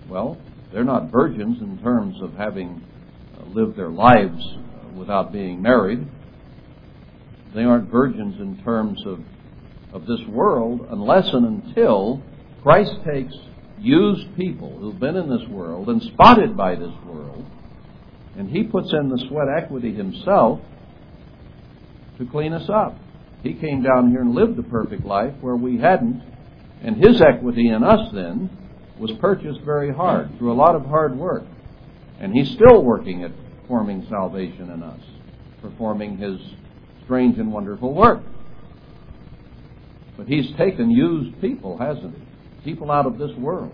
[0.10, 0.38] Well,
[0.72, 2.82] they're not virgins in terms of having
[3.38, 4.42] uh, lived their lives
[4.96, 6.08] without being married.
[7.54, 9.20] They aren't virgins in terms of,
[9.94, 12.22] of this world unless and until
[12.64, 13.34] Christ takes
[13.80, 17.46] used people who've been in this world and spotted by this world,
[18.38, 20.62] and He puts in the sweat equity Himself
[22.18, 22.96] to clean us up.
[23.44, 26.22] He came down here and lived a perfect life where we hadn't,
[26.84, 28.50] and His equity in us then
[29.02, 31.44] was purchased very hard through a lot of hard work.
[32.20, 33.32] And He's still working at
[33.68, 35.02] forming salvation in us,
[35.60, 36.40] performing His
[37.04, 38.22] strange and wonderful work.
[40.16, 42.72] But He's taken used people, hasn't He?
[42.72, 43.74] People out of this world.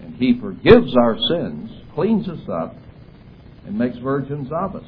[0.00, 2.76] And He forgives our sins, cleans us up,
[3.66, 4.86] and makes virgins of us.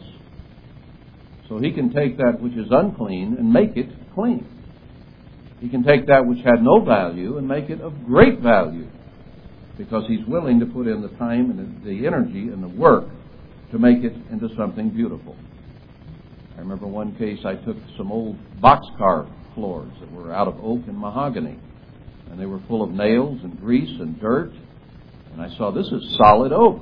[1.49, 4.47] So He can take that which is unclean and make it clean.
[5.61, 8.87] He can take that which had no value and make it of great value
[9.79, 13.09] because he's willing to put in the time and the energy and the work
[13.73, 15.37] to make it into something beautiful.
[16.57, 20.83] I remember one case I took some old boxcar floors that were out of oak
[20.87, 21.59] and mahogany,
[22.31, 24.53] and they were full of nails and grease and dirt,
[25.33, 26.81] and I saw this is solid oak.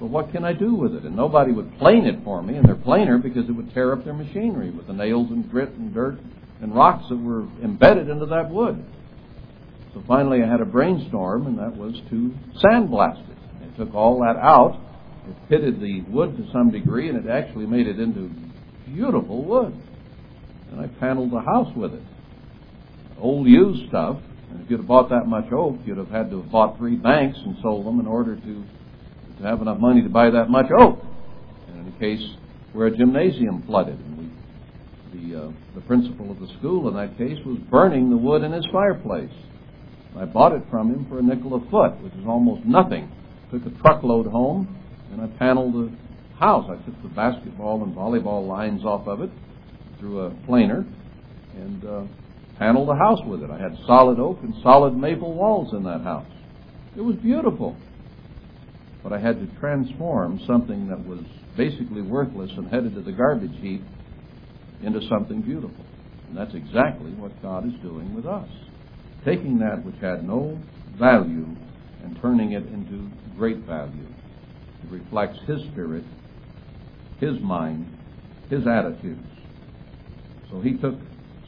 [0.00, 1.04] But what can I do with it?
[1.04, 4.04] And nobody would plane it for me, and they're planer because it would tear up
[4.04, 6.18] their machinery with the nails and grit and dirt
[6.60, 8.84] and rocks that were embedded into that wood.
[9.94, 13.36] So finally, I had a brainstorm, and that was to sandblast it.
[13.62, 14.80] It took all that out.
[15.28, 18.30] It pitted the wood to some degree, and it actually made it into
[18.86, 19.74] beautiful wood.
[20.70, 22.02] And I paneled the house with it.
[23.18, 24.18] Old used stuff.
[24.50, 26.96] And if you'd have bought that much oak, you'd have had to have bought three
[26.96, 28.64] banks and sold them in order to,
[29.38, 31.02] to have enough money to buy that much oak.
[31.68, 32.22] And in a case
[32.72, 34.25] where a gymnasium flooded, and we
[35.26, 38.52] the, uh, the principal of the school in that case was burning the wood in
[38.52, 39.32] his fireplace.
[40.16, 43.10] I bought it from him for a nickel a foot, which is almost nothing.
[43.50, 44.66] Took a truckload home,
[45.12, 45.92] and I paneled the
[46.38, 46.68] house.
[46.70, 49.30] I took the basketball and volleyball lines off of it
[49.98, 50.86] through a planer
[51.54, 52.04] and uh,
[52.58, 53.50] paneled the house with it.
[53.50, 56.30] I had solid oak and solid maple walls in that house.
[56.96, 57.76] It was beautiful.
[59.02, 61.20] But I had to transform something that was
[61.56, 63.82] basically worthless and headed to the garbage heap
[64.82, 65.84] into something beautiful.
[66.28, 68.48] And that's exactly what God is doing with us.
[69.24, 70.58] Taking that which had no
[70.98, 71.46] value
[72.02, 74.06] and turning it into great value.
[74.84, 76.04] It reflects His spirit,
[77.18, 77.86] His mind,
[78.50, 79.26] His attitudes.
[80.50, 80.94] So He took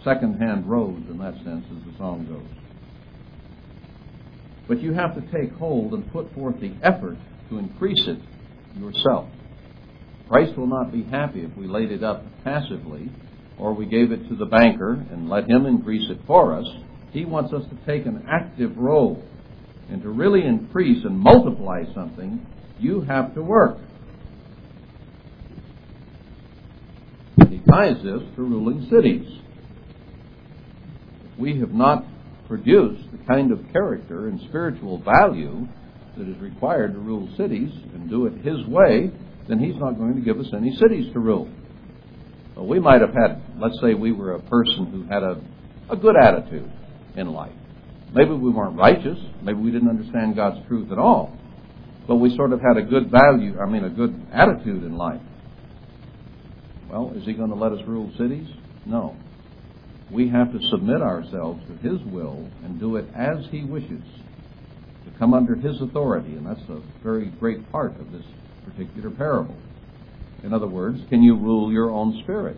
[0.05, 2.59] second-hand rose in that sense, as the song goes.
[4.69, 7.17] But you have to take hold and put forth the effort
[7.51, 8.19] to increase it
[8.79, 9.29] yourself.
[10.29, 13.11] Christ will not be happy if we laid it up passively
[13.59, 16.67] or we gave it to the banker and let him increase it for us.
[17.13, 19.25] He wants us to take an active role.
[19.91, 22.47] And to really increase and multiply something,
[22.79, 23.79] you have to work.
[27.49, 29.27] He ties this to ruling cities.
[31.39, 32.05] We have not
[32.49, 35.67] produced the kind of character and spiritual value
[36.19, 39.11] that is required to rule cities and do it His way,
[39.49, 41.49] then He's not going to give us any cities to rule.
[42.55, 45.41] Well, we might have had, let's say we were a person who had a,
[45.91, 46.71] a good attitude
[47.17, 47.53] in life.
[48.13, 49.19] Maybe we weren't righteous.
[49.43, 51.37] Maybe we didn't understand God's truth at all.
[52.07, 55.21] But we sort of had a good value, I mean, a good attitude in life.
[56.91, 58.49] Well, is he going to let us rule cities?
[58.87, 59.15] No.
[60.11, 64.03] We have to submit ourselves to his will and do it as he wishes,
[65.05, 68.25] to come under his authority, and that's a very great part of this
[68.71, 69.57] particular parable.
[70.43, 72.57] In other words, can you rule your own spirit?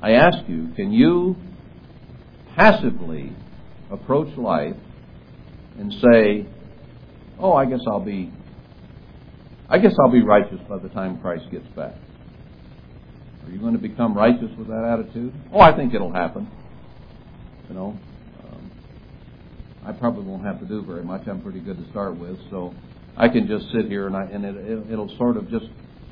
[0.00, 1.36] I ask you, can you
[2.56, 3.32] passively
[3.90, 4.76] approach life
[5.78, 6.46] and say,
[7.38, 8.32] "Oh, I guess I'll be
[9.68, 11.94] I guess I'll be righteous by the time Christ gets back."
[13.44, 15.32] Are you going to become righteous with that attitude?
[15.52, 16.50] Oh, I think it'll happen.
[17.68, 17.98] You know,
[18.42, 18.70] um,
[19.84, 21.26] I probably won't have to do very much.
[21.26, 22.74] I'm pretty good to start with, so
[23.16, 25.66] I can just sit here and, I, and it, it, it'll sort of just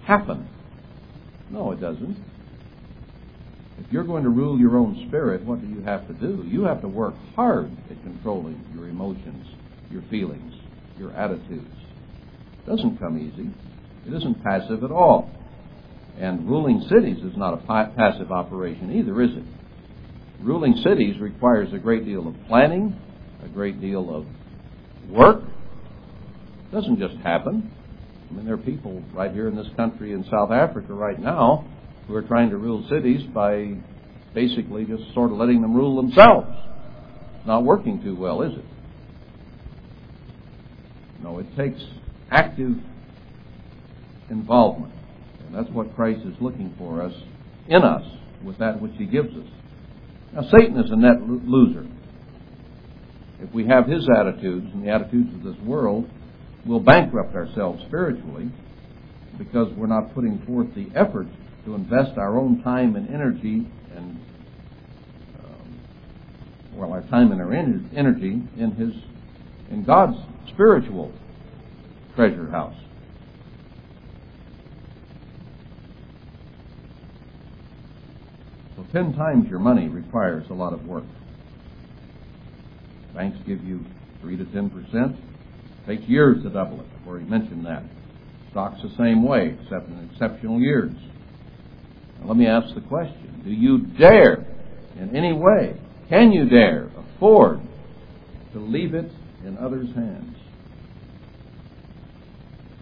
[0.05, 0.49] happen.
[1.51, 2.17] No, it doesn't.
[3.79, 6.45] If you're going to rule your own spirit, what do you have to do?
[6.47, 9.47] You have to work hard at controlling your emotions,
[9.91, 10.55] your feelings,
[10.99, 11.77] your attitudes.
[12.65, 13.51] It doesn't come easy.
[14.07, 15.31] It isn't passive at all.
[16.19, 19.45] And ruling cities is not a passive operation either, is it?
[20.41, 22.99] Ruling cities requires a great deal of planning,
[23.45, 24.27] a great deal of
[25.11, 25.43] work.
[26.73, 27.71] It doesn't just happen.
[28.31, 31.67] I mean, there are people right here in this country in South Africa right now
[32.07, 33.77] who are trying to rule cities by
[34.35, 36.49] basically just sort of letting them rule themselves.
[37.47, 38.65] Not working too well, is it?
[41.23, 41.83] No, it takes
[42.31, 42.73] active
[44.31, 44.95] involvement.
[45.45, 47.13] And that's what Christ is looking for us,
[47.69, 48.05] in us,
[48.43, 49.47] with that which He gives us.
[50.33, 51.87] Now, Satan is a net loser.
[53.41, 56.09] If we have his attitudes and the attitudes of this world,
[56.65, 58.51] we'll bankrupt ourselves spiritually
[59.39, 61.27] because we're not putting forth the effort
[61.65, 64.21] to invest our own time and energy and
[65.45, 65.81] um,
[66.75, 68.95] well, our time and our energy in His
[69.71, 71.13] in God's spiritual
[72.15, 72.77] treasure house.
[78.77, 81.05] So ten times your money requires a lot of work.
[83.15, 83.85] Banks give you
[84.21, 85.17] three to ten percent.
[85.87, 86.87] Takes years to double it.
[87.01, 87.83] I've already mentioned that.
[88.51, 90.93] Stocks the same way, except in exceptional years.
[92.21, 93.43] Now let me ask the question.
[93.45, 94.47] Do you dare
[94.99, 97.61] in any way, can you dare afford
[98.53, 99.11] to leave it
[99.45, 100.37] in others' hands?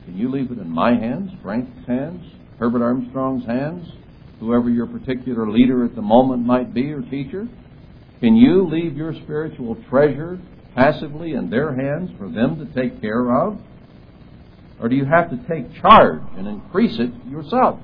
[0.05, 2.24] Can you leave it in my hands, Frank's hands,
[2.59, 3.86] Herbert Armstrong's hands,
[4.40, 7.46] whoever your particular leader at the moment might be or teacher?
[8.20, 10.38] Can you leave your spiritual treasure
[10.74, 13.58] passively in their hands for them to take care of?
[14.80, 17.80] Or do you have to take charge and increase it yourself?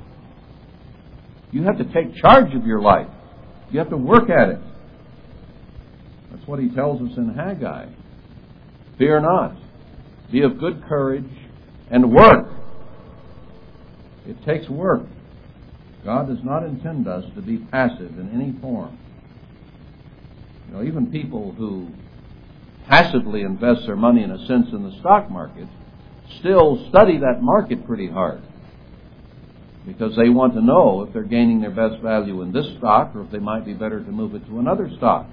[1.53, 3.09] You have to take charge of your life.
[3.71, 4.59] You have to work at it.
[6.31, 7.87] That's what he tells us in Haggai.
[8.99, 9.57] Fear not.
[10.33, 11.31] Be of good courage
[11.91, 12.47] and work.
[14.27, 15.03] It takes work.
[16.05, 18.99] God does not intend us to be passive in any form.
[20.69, 21.89] You know, even people who
[22.89, 25.67] passively invest their money in a sense in the stock market
[26.41, 28.43] still study that market pretty hard
[29.87, 33.23] because they want to know if they're gaining their best value in this stock or
[33.23, 35.27] if they might be better to move it to another stock.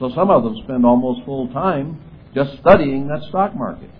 [0.00, 2.00] So some of them spend almost full time
[2.34, 3.90] just studying that stock market.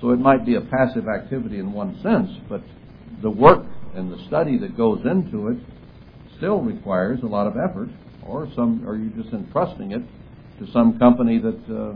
[0.00, 2.62] So it might be a passive activity in one sense, but
[3.20, 3.66] the work
[3.96, 5.58] and the study that goes into it
[6.36, 7.88] still requires a lot of effort,
[8.24, 10.02] or some, or you're just entrusting it
[10.58, 11.94] to some company that uh,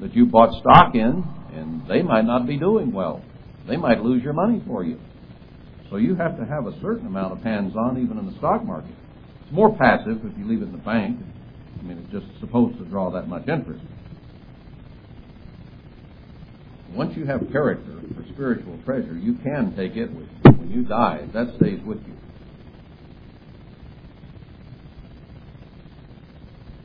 [0.00, 1.24] that you bought stock in,
[1.54, 3.24] and they might not be doing well.
[3.68, 4.98] They might lose your money for you.
[5.90, 8.94] So you have to have a certain amount of hands-on even in the stock market.
[9.44, 11.20] It's more passive if you leave it in the bank.
[11.78, 13.84] I mean, it's just supposed to draw that much interest.
[16.94, 20.52] Once you have character for spiritual treasure, you can take it with you.
[20.52, 22.14] When you die, that stays with you.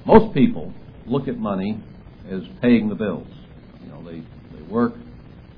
[0.06, 0.74] Most people
[1.08, 1.80] look at money
[2.30, 3.28] as paying the bills.
[3.84, 4.22] You know, they,
[4.56, 4.94] they work,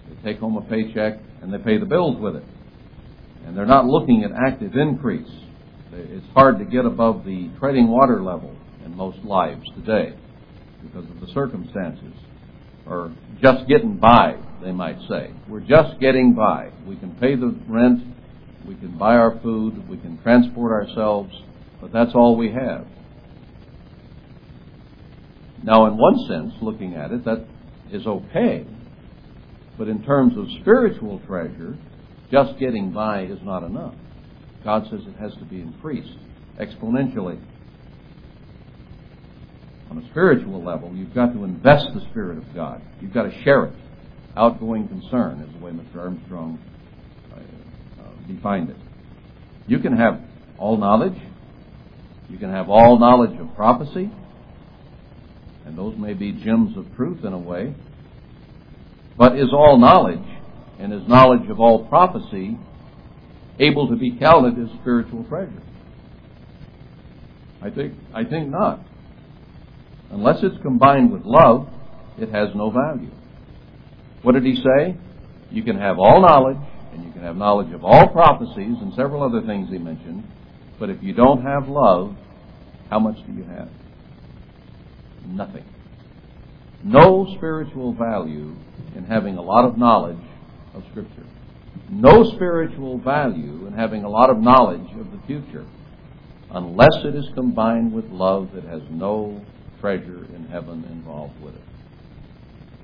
[0.07, 2.43] they take home a paycheck, and they pay the bills with it
[3.49, 5.29] and they're not looking at active increase.
[5.91, 10.13] It's hard to get above the treading water level in most lives today
[10.83, 12.13] because of the circumstances,
[12.85, 15.31] or just getting by, they might say.
[15.47, 16.69] We're just getting by.
[16.85, 18.03] We can pay the rent,
[18.67, 21.33] we can buy our food, we can transport ourselves,
[21.81, 22.85] but that's all we have.
[25.63, 27.45] Now, in one sense, looking at it, that
[27.91, 28.65] is okay.
[29.77, 31.77] But in terms of spiritual treasure,
[32.31, 33.93] just getting by is not enough.
[34.63, 36.17] God says it has to be increased
[36.59, 37.39] exponentially.
[39.89, 42.81] On a spiritual level, you've got to invest the Spirit of God.
[43.01, 43.73] You've got to share it.
[44.37, 45.97] Outgoing concern is the way Mr.
[45.97, 46.59] Armstrong
[47.33, 48.77] uh, uh, defined it.
[49.65, 50.19] You can have
[50.59, 51.17] all knowledge.
[52.29, 54.11] You can have all knowledge of prophecy.
[55.69, 57.75] And those may be gems of truth in a way.
[59.15, 60.25] But is all knowledge
[60.79, 62.57] and is knowledge of all prophecy
[63.59, 65.61] able to be counted as spiritual treasure?
[67.61, 68.79] I think, I think not.
[70.09, 71.69] Unless it's combined with love,
[72.17, 73.11] it has no value.
[74.23, 74.97] What did he say?
[75.51, 79.21] You can have all knowledge, and you can have knowledge of all prophecies and several
[79.21, 80.23] other things he mentioned,
[80.79, 82.15] but if you don't have love,
[82.89, 83.69] how much do you have?
[85.35, 85.65] Nothing.
[86.83, 88.55] No spiritual value
[88.95, 90.17] in having a lot of knowledge
[90.73, 91.25] of Scripture.
[91.89, 95.65] No spiritual value in having a lot of knowledge of the future
[96.51, 99.45] unless it is combined with love that has no
[99.79, 101.61] treasure in heaven involved with it.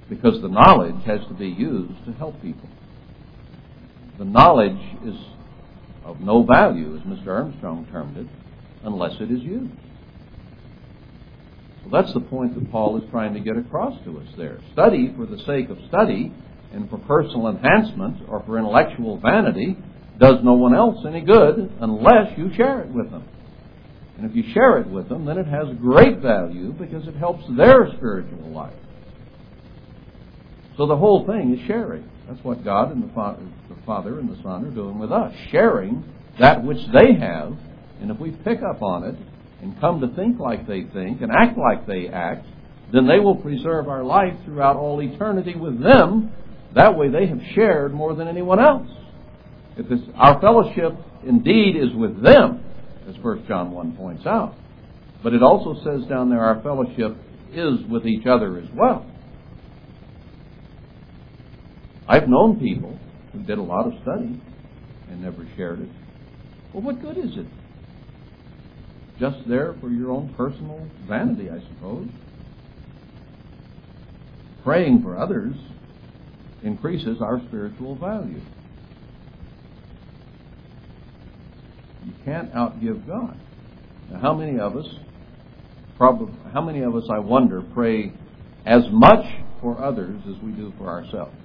[0.10, 2.70] Because the knowledge has to be used to help people.
[4.20, 5.16] The knowledge is
[6.04, 7.28] of no value, as Mr.
[7.28, 8.28] Armstrong termed it,
[8.84, 9.74] unless it is used.
[11.86, 14.60] Well, that's the point that Paul is trying to get across to us there.
[14.74, 16.34] Study for the sake of study
[16.74, 19.78] and for personal enhancement or for intellectual vanity
[20.20, 23.26] does no one else any good unless you share it with them.
[24.18, 27.44] And if you share it with them, then it has great value because it helps
[27.56, 28.74] their spiritual life.
[30.78, 32.10] So the whole thing is sharing.
[32.28, 35.34] That's what God and the Father, the Father and the Son are doing with us,
[35.52, 36.04] sharing
[36.40, 37.56] that which they have.
[38.02, 39.16] And if we pick up on it
[39.66, 42.46] and come to think like they think and act like they act,
[42.94, 46.32] then they will preserve our life throughout all eternity with them.
[46.76, 48.88] That way they have shared more than anyone else.
[49.76, 50.94] If this, our fellowship
[51.26, 52.64] indeed is with them,
[53.10, 54.54] as 1 John 1 points out.
[55.24, 57.18] But it also says down there our fellowship
[57.52, 59.10] is with each other as well.
[62.08, 63.00] I've known people
[63.34, 64.40] who did a lot of study
[65.10, 65.90] and never shared it.
[66.72, 67.48] Well, what good is it?
[69.20, 72.10] Just there for your own personal vanity, I suppose.
[74.64, 75.56] Praying for others
[76.64, 78.42] increases our spiritual value.
[82.06, 83.38] You can't outgive God.
[84.12, 84.88] Now, how many of us,
[85.98, 88.14] probably, how many of us, I wonder, pray
[88.66, 89.26] as much
[89.62, 91.36] for others as we do for ourselves?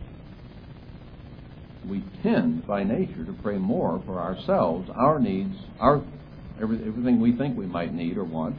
[1.89, 6.03] We tend, by nature, to pray more for ourselves, our needs, our
[6.61, 8.57] everything we think we might need or want,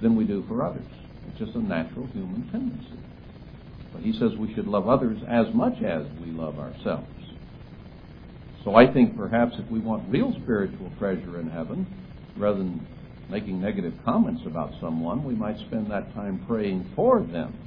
[0.00, 0.82] than we do for others.
[1.28, 2.98] It's just a natural human tendency.
[3.92, 7.06] But he says we should love others as much as we love ourselves.
[8.64, 11.86] So I think perhaps if we want real spiritual treasure in heaven,
[12.36, 12.86] rather than
[13.28, 17.58] making negative comments about someone, we might spend that time praying for them.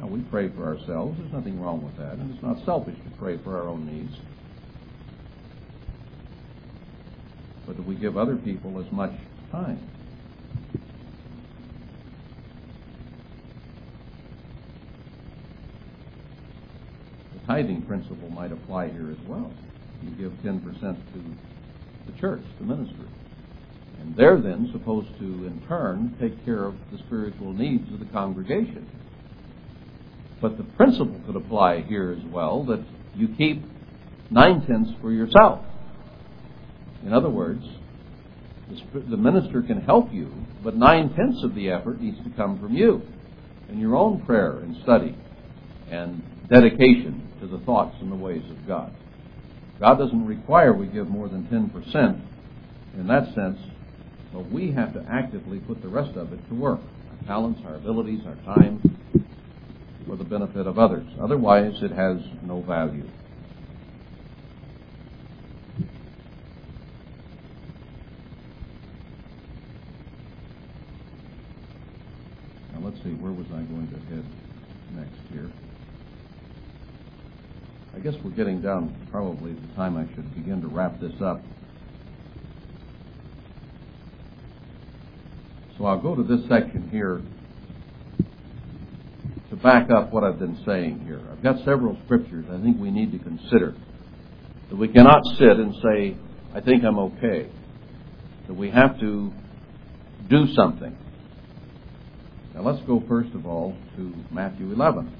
[0.00, 1.18] Now, we pray for ourselves.
[1.18, 4.14] There's nothing wrong with that, and it's not selfish to pray for our own needs.
[7.66, 9.12] But do we give other people as much
[9.50, 9.88] time?
[17.32, 19.52] The tithing principle might apply here as well.
[20.02, 23.06] You give 10% to the church, the ministry.
[24.00, 28.06] And they're then supposed to, in turn, take care of the spiritual needs of the
[28.06, 28.88] congregation.
[30.40, 32.84] But the principle could apply here as well that
[33.14, 33.62] you keep
[34.30, 35.60] nine tenths for yourself.
[37.04, 37.64] In other words,
[38.92, 40.32] the minister can help you,
[40.62, 43.02] but nine tenths of the effort needs to come from you
[43.68, 45.16] and your own prayer and study
[45.90, 48.92] and dedication to the thoughts and the ways of God.
[49.80, 52.20] God doesn't require we give more than 10%
[52.94, 53.58] in that sense,
[54.32, 56.80] but we have to actively put the rest of it to work
[57.10, 58.80] our talents, our abilities, our time
[60.06, 61.06] for the benefit of others.
[61.20, 63.08] Otherwise, it has no value.
[72.72, 74.24] Now, let's see, where was I going to head
[74.94, 75.50] next here?
[77.94, 81.42] I guess we're getting down probably the time I should begin to wrap this up.
[85.76, 87.20] So I'll go to this section here
[89.50, 91.20] to back up what I've been saying here.
[91.30, 93.74] I've got several scriptures I think we need to consider.
[94.70, 96.16] That we cannot sit and say,
[96.54, 97.50] I think I'm okay.
[98.46, 99.32] That we have to
[100.30, 100.96] do something.
[102.54, 105.10] Now let's go first of all to Matthew 11.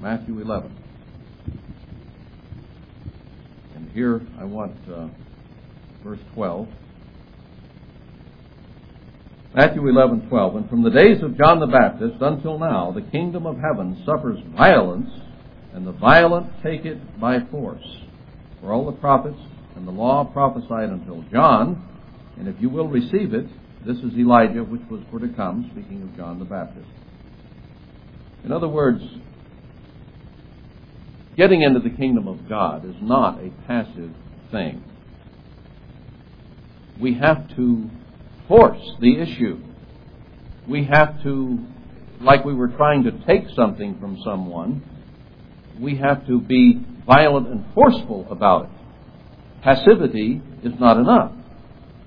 [0.00, 0.76] Matthew 11.
[3.74, 5.08] And here I want uh,
[6.04, 6.68] verse 12.
[9.54, 13.56] Matthew 11:12 And from the days of John the Baptist until now the kingdom of
[13.56, 15.10] heaven suffers violence
[15.74, 17.84] and the violent take it by force.
[18.60, 19.40] For all the prophets
[19.74, 21.84] and the law prophesied until John,
[22.36, 23.46] and if you will receive it,
[23.86, 26.88] this is Elijah which was for to come, speaking of John the Baptist.
[28.44, 29.02] In other words,
[31.36, 34.10] getting into the kingdom of God is not a passive
[34.50, 34.82] thing.
[37.00, 37.90] We have to
[38.48, 39.60] force the issue.
[40.66, 41.58] We have to,
[42.20, 44.82] like we were trying to take something from someone,
[45.80, 48.70] we have to be violent and forceful about it.
[49.62, 51.32] Passivity is not enough.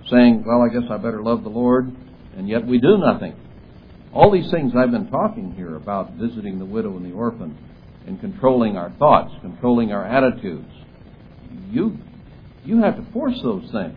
[0.09, 1.91] Saying, well, I guess I better love the Lord,
[2.37, 3.35] and yet we do nothing.
[4.13, 7.57] All these things I've been talking here about visiting the widow and the orphan,
[8.07, 10.71] and controlling our thoughts, controlling our attitudes,
[11.69, 11.97] you,
[12.65, 13.95] you have to force those things.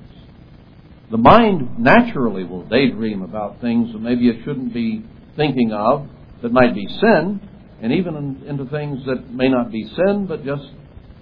[1.10, 5.02] The mind naturally will daydream about things that maybe it shouldn't be
[5.36, 6.08] thinking of
[6.42, 7.40] that might be sin,
[7.82, 10.64] and even into things that may not be sin, but just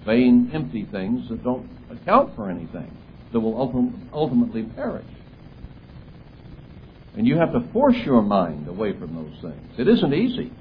[0.05, 2.95] vain, empty things that don't account for anything,
[3.33, 5.05] that will ultimately perish.
[7.15, 9.73] And you have to force your mind away from those things.
[9.77, 10.51] It isn't easy.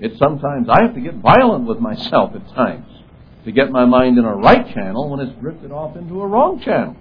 [0.00, 2.86] It's sometimes, I have to get violent with myself at times
[3.44, 6.60] to get my mind in a right channel when it's drifted off into a wrong
[6.60, 6.96] channel.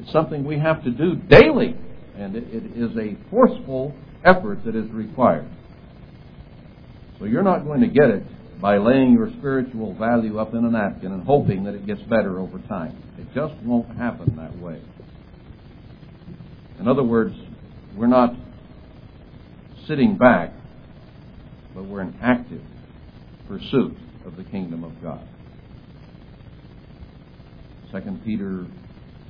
[0.00, 1.76] It's something we have to do daily,
[2.16, 5.48] and it, it is a forceful effort that is required.
[7.18, 8.24] So you're not going to get it
[8.60, 12.40] by laying your spiritual value up in a napkin and hoping that it gets better
[12.40, 12.96] over time.
[13.20, 14.80] It just won't happen that way.
[16.78, 17.36] In other words,
[17.94, 18.34] we're not
[19.86, 20.54] sitting back,
[21.74, 22.62] but we're in active
[23.46, 23.94] pursuit
[24.24, 25.26] of the kingdom of God.
[27.92, 28.66] 2 Peter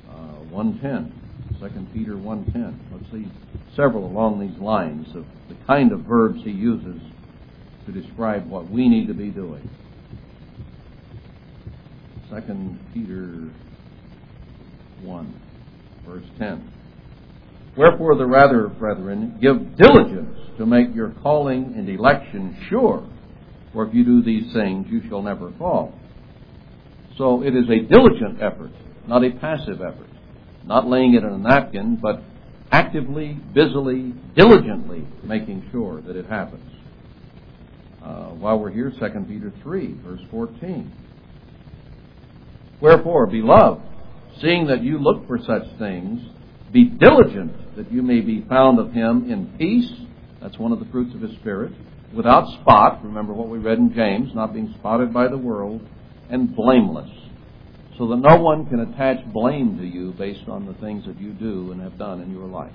[0.09, 0.13] uh,
[0.53, 1.11] 1.10.
[1.59, 2.77] 2 Peter 1.10.
[2.93, 3.29] Let's see
[3.75, 7.01] several along these lines of the kind of verbs he uses
[7.85, 9.69] to describe what we need to be doing.
[12.29, 13.49] 2 Peter
[15.03, 15.41] 1,
[16.05, 16.71] verse 10.
[17.77, 23.07] Wherefore the rather, brethren, give diligence to make your calling and election sure.
[23.73, 25.97] For if you do these things, you shall never fall.
[27.17, 28.71] So it is a diligent effort,
[29.07, 30.07] not a passive effort.
[30.65, 32.21] Not laying it in a napkin, but
[32.71, 36.69] actively, busily, diligently making sure that it happens.
[38.03, 40.91] Uh, while we're here, 2 Peter 3, verse 14.
[42.79, 43.81] Wherefore, beloved,
[44.41, 46.21] seeing that you look for such things,
[46.71, 49.91] be diligent that you may be found of him in peace.
[50.41, 51.73] That's one of the fruits of his Spirit.
[52.13, 53.03] Without spot.
[53.03, 55.81] Remember what we read in James, not being spotted by the world.
[56.29, 57.09] And blameless.
[57.97, 61.33] So that no one can attach blame to you based on the things that you
[61.33, 62.73] do and have done in your life.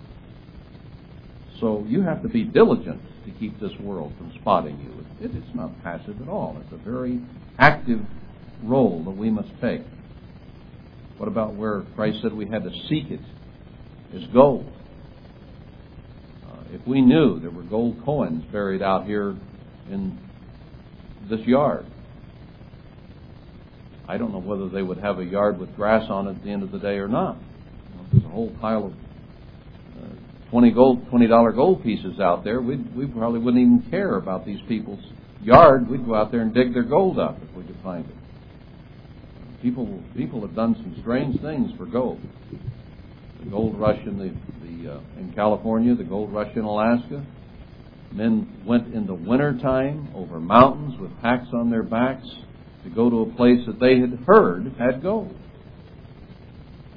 [1.60, 5.26] So you have to be diligent to keep this world from spotting you.
[5.26, 6.60] It, it's not passive at all.
[6.62, 7.20] It's a very
[7.58, 8.00] active
[8.62, 9.80] role that we must take.
[11.18, 13.20] What about where Christ said we had to seek it
[14.14, 14.70] as gold?
[16.46, 19.36] Uh, if we knew there were gold coins buried out here
[19.90, 20.18] in
[21.30, 21.86] this yard,
[24.08, 26.50] I don't know whether they would have a yard with grass on it at the
[26.50, 27.36] end of the day or not.
[28.12, 28.92] There's a whole pile of
[30.50, 34.46] twenty gold twenty dollar gold pieces out there, we we probably wouldn't even care about
[34.46, 35.04] these people's
[35.42, 35.88] yard.
[35.88, 38.14] We'd go out there and dig their gold up if we could find it.
[39.62, 42.20] People people have done some strange things for gold.
[43.42, 47.24] The gold rush in the the uh, in California, the gold rush in Alaska.
[48.12, 52.26] Men went in the winter time over mountains with packs on their backs
[52.84, 55.34] to go to a place that they had heard had gold.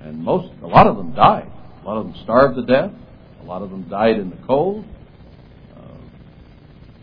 [0.02, 1.52] And most, a lot of them died.
[1.81, 2.91] A lot of them starved to death.
[3.41, 4.86] A lot of them died in the cold,
[5.76, 5.81] uh,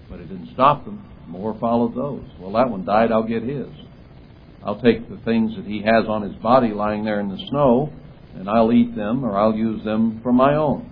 [0.09, 1.05] but it didn't stop them.
[1.27, 2.25] More followed those.
[2.39, 3.67] Well, that one died, I'll get his.
[4.67, 7.93] I'll take the things that he has on his body lying there in the snow,
[8.35, 10.91] and I'll eat them or I'll use them for my own.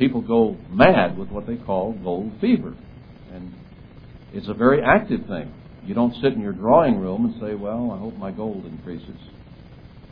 [0.00, 2.74] People go mad with what they call gold fever.
[3.32, 3.54] And
[4.34, 5.54] it's a very active thing.
[5.84, 9.20] You don't sit in your drawing room and say, well, I hope my gold increases.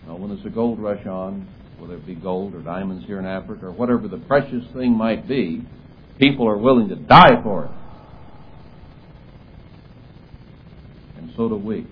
[0.07, 1.49] No, when there's a gold rush on,
[1.81, 5.27] whether it be gold or diamonds here in Africa or whatever the precious thing might
[5.27, 5.63] be,
[6.21, 7.80] people are willing to die for it.
[11.37, 11.87] So do we.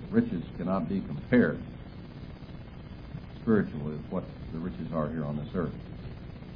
[0.00, 1.60] The riches cannot be compared
[3.42, 5.72] spiritually with what the riches are here on this earth.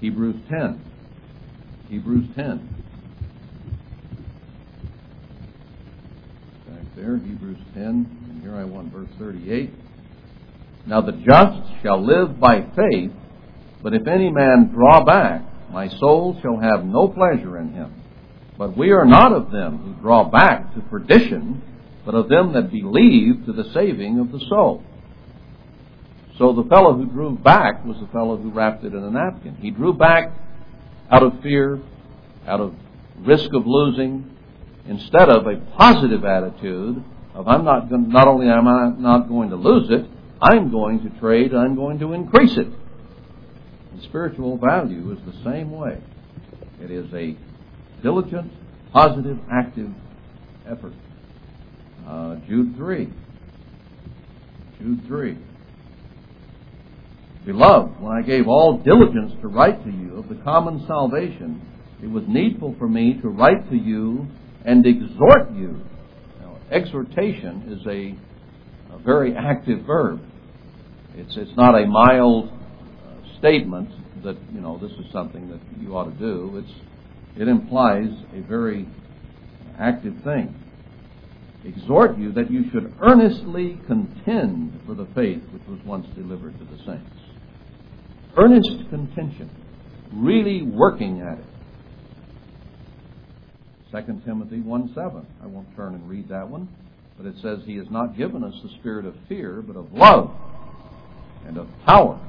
[0.01, 0.81] Hebrews 10.
[1.89, 2.85] Hebrews 10.
[6.68, 9.70] Back there, Hebrews 10, and here I want verse 38.
[10.86, 13.12] Now the just shall live by faith,
[13.82, 17.99] but if any man draw back, my soul shall have no pleasure in him.
[18.61, 21.62] But we are not of them who draw back to perdition,
[22.05, 24.85] but of them that believe to the saving of the soul.
[26.37, 29.57] So the fellow who drew back was the fellow who wrapped it in a napkin.
[29.62, 30.35] He drew back
[31.11, 31.81] out of fear,
[32.47, 32.74] out of
[33.20, 34.37] risk of losing,
[34.87, 37.03] instead of a positive attitude
[37.35, 40.05] of I'm not not only am I not going to lose it,
[40.43, 42.69] I'm going to trade, I'm going to increase it.
[43.93, 46.03] And spiritual value is the same way.
[46.82, 47.39] It is a
[48.02, 48.52] diligent,
[48.93, 49.90] positive, active
[50.66, 50.93] effort.
[52.06, 53.09] Uh, Jude 3.
[54.78, 55.39] Jude 3.
[57.47, 61.62] Beloved, when I gave all diligence to write to you of the common salvation,
[62.02, 64.27] it was needful for me to write to you
[64.64, 65.81] and exhort you.
[66.40, 70.20] Now, exhortation is a, a, very active verb.
[71.14, 73.90] It's, it's not a mild uh, statement
[74.22, 76.62] that, you know, this is something that you ought to do.
[76.62, 76.89] It's,
[77.36, 78.89] it implies a very
[79.78, 80.55] active thing.
[81.65, 86.65] Exhort you that you should earnestly contend for the faith which was once delivered to
[86.65, 87.20] the saints
[88.36, 89.51] earnest contention,
[90.12, 91.44] really working at it.
[94.07, 95.27] 2 Timothy 1 7.
[95.43, 96.69] I won't turn and read that one,
[97.16, 100.31] but it says, He has not given us the spirit of fear, but of love,
[101.47, 102.20] and of power,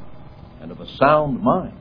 [0.59, 1.77] and of a sound mind.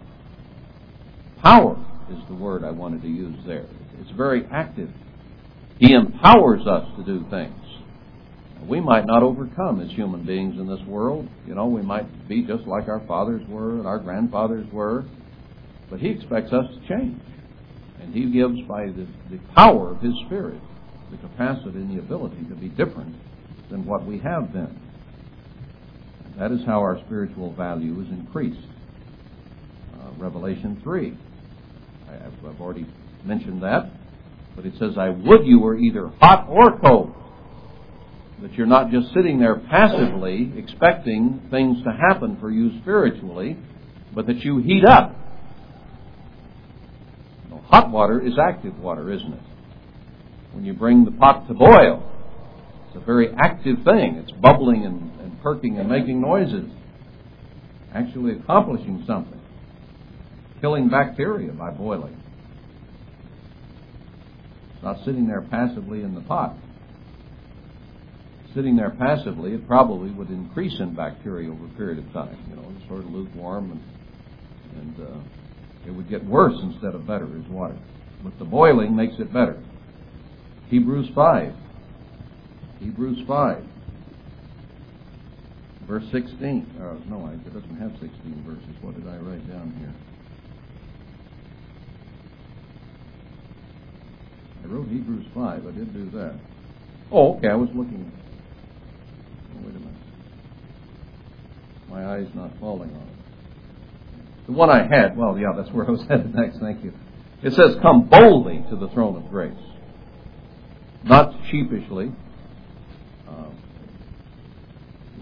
[1.42, 3.66] Power is the word I wanted to use there.
[4.00, 4.90] It's very active.
[5.78, 7.60] He empowers us to do things
[8.66, 11.28] we might not overcome as human beings in this world.
[11.46, 15.04] You know, we might be just like our fathers were and our grandfathers were.
[15.90, 17.20] But He expects us to change.
[18.00, 20.60] And He gives by the, the power of His Spirit
[21.10, 23.16] the capacity and the ability to be different
[23.70, 24.78] than what we have been.
[26.38, 28.66] That is how our spiritual value is increased.
[29.94, 31.16] Uh, Revelation 3.
[32.14, 32.86] I've already
[33.24, 33.90] mentioned that.
[34.56, 37.14] But it says, I would you were either hot or cold.
[38.42, 43.56] That you're not just sitting there passively expecting things to happen for you spiritually,
[44.14, 45.16] but that you heat up.
[47.70, 49.42] Hot water is active water, isn't it?
[50.52, 52.10] When you bring the pot to boil,
[52.88, 54.16] it's a very active thing.
[54.16, 56.68] It's bubbling and, and perking and making noises,
[57.94, 59.39] actually accomplishing something,
[60.60, 62.20] killing bacteria by boiling.
[64.74, 66.56] It's not sitting there passively in the pot
[68.54, 72.36] sitting there passively, it probably would increase in bacteria over a period of time.
[72.48, 73.82] You know, sort of lukewarm,
[74.76, 75.20] and, and uh,
[75.86, 77.78] it would get worse instead of better as water.
[78.22, 79.62] But the boiling makes it better.
[80.68, 81.54] Hebrews 5.
[82.80, 83.64] Hebrews 5.
[85.86, 86.66] Verse 16.
[86.78, 88.82] Uh, no, it doesn't have 16 verses.
[88.82, 89.92] What did I write down here?
[94.62, 95.66] I wrote Hebrews 5.
[95.66, 96.34] I did do that.
[97.10, 97.48] Oh, okay.
[97.48, 98.12] I was looking
[99.54, 99.92] Wait a minute.
[101.88, 104.46] My eye's not falling on it.
[104.46, 106.58] The one I had, well, yeah, that's where I was headed next.
[106.60, 106.92] Thank you.
[107.42, 109.52] It says, Come boldly to the throne of grace.
[111.02, 112.12] Not sheepishly.
[113.28, 113.58] Um,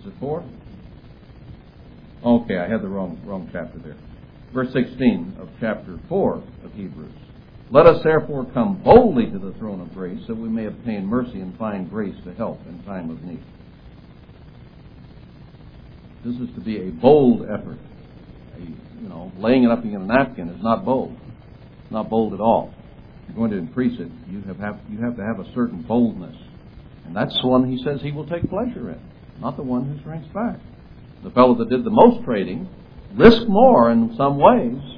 [0.00, 0.44] is it four?
[2.24, 3.96] Okay, I had the wrong, wrong chapter there.
[4.52, 7.14] Verse 16 of chapter 4 of Hebrews.
[7.70, 11.40] Let us therefore come boldly to the throne of grace that we may obtain mercy
[11.40, 13.42] and find grace to help in time of need.
[16.24, 17.78] This is to be a bold effort.
[18.56, 21.14] A, you know, laying it up in a napkin is not bold.
[21.82, 22.74] It's Not bold at all.
[23.26, 26.36] You're going to increase it, you have, have you have to have a certain boldness.
[27.04, 29.00] And that's the one he says he will take pleasure in,
[29.40, 30.58] not the one who shrinks back.
[31.22, 32.68] The fellow that did the most trading
[33.14, 34.97] risked more in some ways.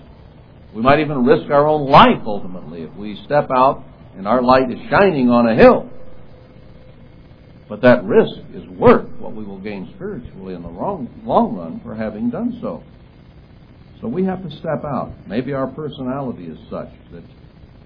[0.75, 3.85] We might even risk our own life ultimately if we step out
[4.17, 5.91] and our light is shining on a hill.
[7.69, 11.81] But that risk is worth what we will gain spiritually in the long, long run
[11.85, 12.83] for having done so.
[14.01, 15.13] So we have to step out.
[15.29, 17.23] Maybe our personality is such that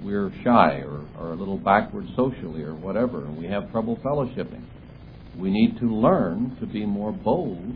[0.02, 4.64] we're shy or, or a little backward socially or whatever, and we have trouble fellowshipping.
[5.38, 7.74] We need to learn to be more bold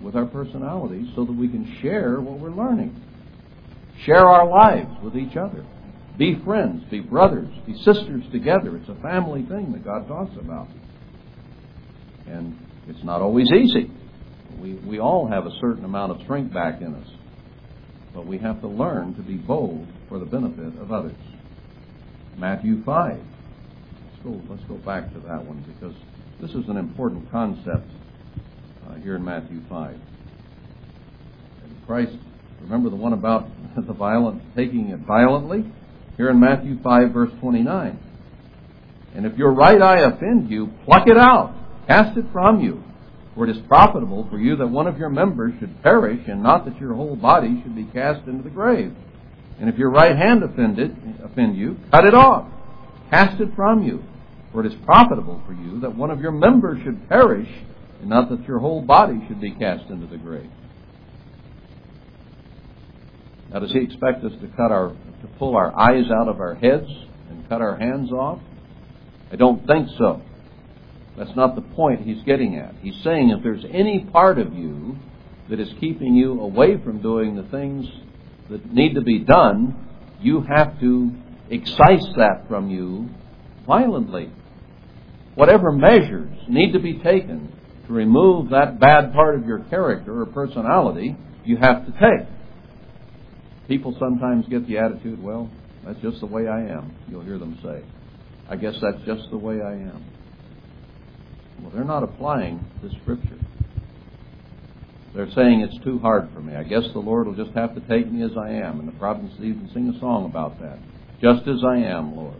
[0.00, 3.02] with our personality so that we can share what we're learning.
[4.04, 5.64] Share our lives with each other.
[6.18, 8.76] Be friends, be brothers, be sisters together.
[8.76, 10.68] It's a family thing that God talks about.
[12.26, 12.58] And
[12.88, 13.90] it's not always easy.
[14.60, 17.08] We, we all have a certain amount of shrink back in us.
[18.14, 21.16] But we have to learn to be bold for the benefit of others.
[22.36, 23.18] Matthew 5.
[23.18, 25.94] Let's go, let's go back to that one because
[26.40, 27.88] this is an important concept
[28.88, 29.90] uh, here in Matthew 5.
[31.62, 32.16] And Christ,
[32.60, 33.46] remember the one about
[33.86, 35.64] the violent, taking it violently?
[36.16, 37.98] Here in Matthew 5, verse 29.
[39.14, 41.54] And if your right eye offend you, pluck it out,
[41.86, 42.82] cast it from you.
[43.34, 46.64] For it is profitable for you that one of your members should perish, and not
[46.64, 48.92] that your whole body should be cast into the grave.
[49.60, 50.90] And if your right hand offend, it,
[51.22, 52.48] offend you, cut it off,
[53.10, 54.02] cast it from you.
[54.52, 57.48] For it is profitable for you that one of your members should perish,
[58.00, 60.50] and not that your whole body should be cast into the grave.
[63.52, 66.54] Now, does he expect us to cut our, to pull our eyes out of our
[66.54, 66.88] heads
[67.30, 68.40] and cut our hands off?
[69.32, 70.22] I don't think so.
[71.16, 72.74] That's not the point he's getting at.
[72.80, 74.96] He's saying if there's any part of you
[75.48, 77.86] that is keeping you away from doing the things
[78.50, 79.88] that need to be done,
[80.20, 81.10] you have to
[81.50, 83.08] excise that from you
[83.66, 84.30] violently.
[85.34, 87.52] Whatever measures need to be taken
[87.86, 92.28] to remove that bad part of your character or personality, you have to take.
[93.68, 95.50] People sometimes get the attitude, well,
[95.84, 96.96] that's just the way I am.
[97.08, 97.82] You'll hear them say.
[98.48, 100.04] I guess that's just the way I am.
[101.60, 103.38] Well, they're not applying the scripture.
[105.14, 106.54] They're saying it's too hard for me.
[106.54, 108.80] I guess the Lord will just have to take me as I am.
[108.80, 110.78] And the prophets even sing a song about that.
[111.20, 112.36] Just as I am, Lord.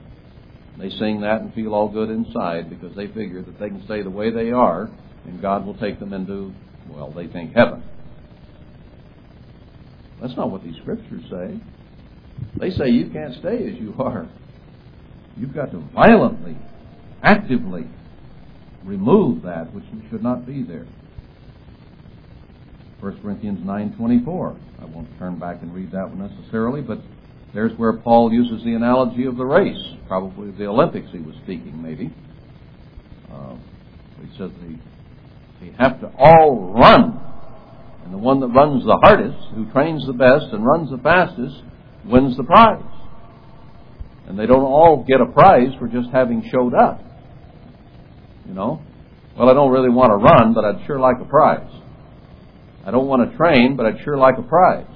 [0.79, 4.03] They sing that and feel all good inside because they figure that they can stay
[4.03, 4.89] the way they are
[5.27, 6.55] and God will take them into,
[6.89, 7.83] well, they think heaven.
[10.21, 11.61] That's not what these scriptures say.
[12.59, 14.29] They say you can't stay as you are.
[15.37, 16.57] You've got to violently,
[17.23, 17.87] actively
[18.85, 20.87] remove that which should not be there.
[23.01, 24.59] 1 Corinthians 9.24.
[24.81, 26.99] I won't turn back and read that one necessarily, but
[27.55, 29.95] there's where Paul uses the analogy of the race.
[30.09, 32.13] Probably the Olympics he was speaking, maybe.
[33.33, 33.57] Uh,
[34.21, 37.28] he says they, they have to all run.
[38.09, 41.61] And the one that runs the hardest, who trains the best and runs the fastest,
[42.07, 42.81] wins the prize.
[44.27, 47.03] And they don't all get a prize for just having showed up.
[48.47, 48.81] You know?
[49.37, 51.71] Well, I don't really want to run, but I'd sure like a prize.
[52.87, 54.87] I don't want to train, but I'd sure like a prize.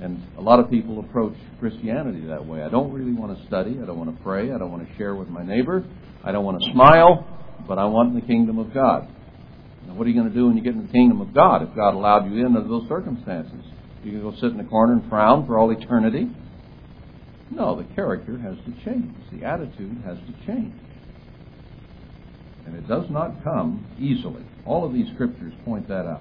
[0.00, 2.62] And a lot of people approach Christianity that way.
[2.62, 3.78] I don't really want to study.
[3.82, 4.52] I don't want to pray.
[4.52, 5.84] I don't want to share with my neighbor.
[6.24, 7.28] I don't want to smile,
[7.68, 9.06] but I want the kingdom of God.
[9.88, 11.62] Now, what are you going to do when you get in the kingdom of God
[11.62, 13.64] if God allowed you in under those circumstances?
[14.04, 16.28] You can go sit in a corner and frown for all eternity?
[17.50, 19.10] No, the character has to change.
[19.32, 20.74] The attitude has to change.
[22.66, 24.42] And it does not come easily.
[24.66, 26.20] All of these scriptures point that out.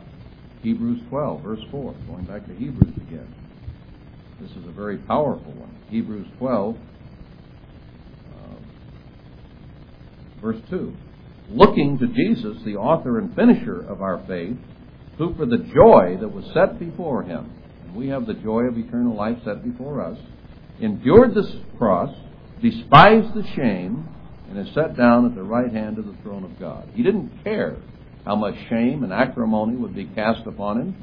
[0.63, 3.35] Hebrews 12, verse 4, going back to Hebrews again.
[4.39, 5.75] This is a very powerful one.
[5.89, 6.77] Hebrews 12,
[8.31, 8.39] uh,
[10.41, 10.93] verse 2.
[11.49, 14.57] Looking to Jesus, the author and finisher of our faith,
[15.17, 17.51] who for the joy that was set before him,
[17.83, 20.17] and we have the joy of eternal life set before us,
[20.81, 22.13] endured this cross,
[22.61, 24.07] despised the shame,
[24.49, 26.89] and is set down at the right hand of the throne of God.
[26.93, 27.77] He didn't care
[28.25, 30.95] how much shame and acrimony would be cast upon him.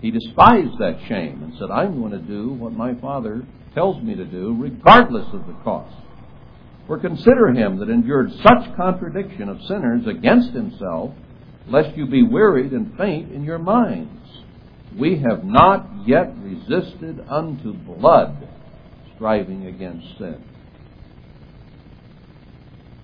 [0.00, 3.44] He despised that shame and said, I'm going to do what my Father
[3.74, 5.94] tells me to do, regardless of the cost.
[6.86, 11.14] For consider him that endured such contradiction of sinners against himself,
[11.66, 14.12] lest you be wearied and faint in your minds.
[14.96, 18.48] We have not yet resisted unto blood,
[19.16, 20.42] striving against sin.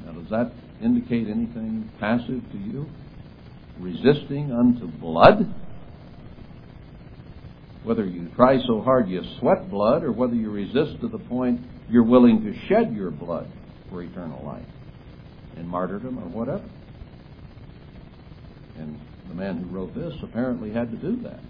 [0.07, 2.87] Now, does that indicate anything passive to you?
[3.81, 5.53] Resisting unto blood?
[7.83, 11.61] Whether you try so hard you sweat blood, or whether you resist to the point
[11.91, 13.49] you're willing to shed your blood
[13.93, 14.67] for eternal life
[15.57, 16.69] in martyrdom or whatever.
[18.79, 18.99] And
[19.29, 21.41] the man who wrote this apparently had to do that.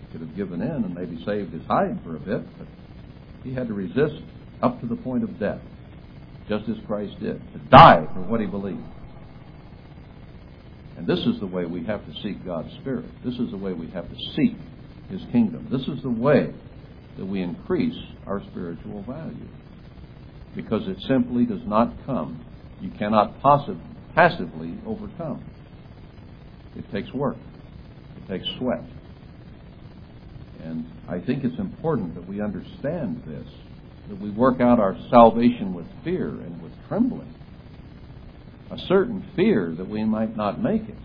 [0.00, 2.68] He could have given in and maybe saved his hide for a bit, but
[3.42, 4.22] he had to resist
[4.62, 5.62] up to the point of death
[6.48, 8.82] just as Christ did, to die for what he believed.
[10.98, 13.06] And this is the way we have to seek God's Spirit.
[13.24, 14.54] This is the way we have to seek
[15.08, 15.68] His kingdom.
[15.70, 16.52] This is the way
[17.16, 19.48] that we increase our spiritual value.
[20.54, 22.44] Because it simply does not come.
[22.80, 23.82] You cannot possibly,
[24.14, 25.44] passively overcome.
[26.76, 27.36] It takes work.
[28.16, 28.82] It takes sweat.
[30.64, 33.46] And I think it's important that we understand this
[34.08, 37.32] that we work out our salvation with fear and with trembling.
[38.72, 40.98] A certain fear that we might not make it.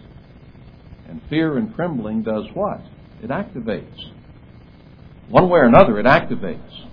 [1.08, 2.82] And fear and trembling does what?
[3.22, 3.96] It activates.
[5.30, 6.85] One way or another, it activates.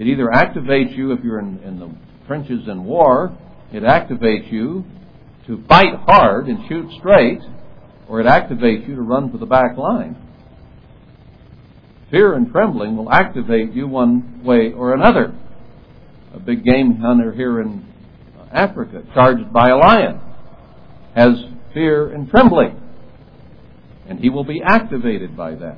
[0.00, 1.94] It either activates you if you're in, in the
[2.26, 3.36] trenches in war,
[3.70, 4.82] it activates you
[5.46, 7.40] to fight hard and shoot straight,
[8.08, 10.16] or it activates you to run for the back line.
[12.10, 15.34] Fear and trembling will activate you one way or another.
[16.32, 17.86] a big game hunter here in
[18.50, 20.18] Africa, charged by a lion,
[21.14, 21.44] has
[21.74, 22.80] fear and trembling.
[24.08, 25.76] And he will be activated by that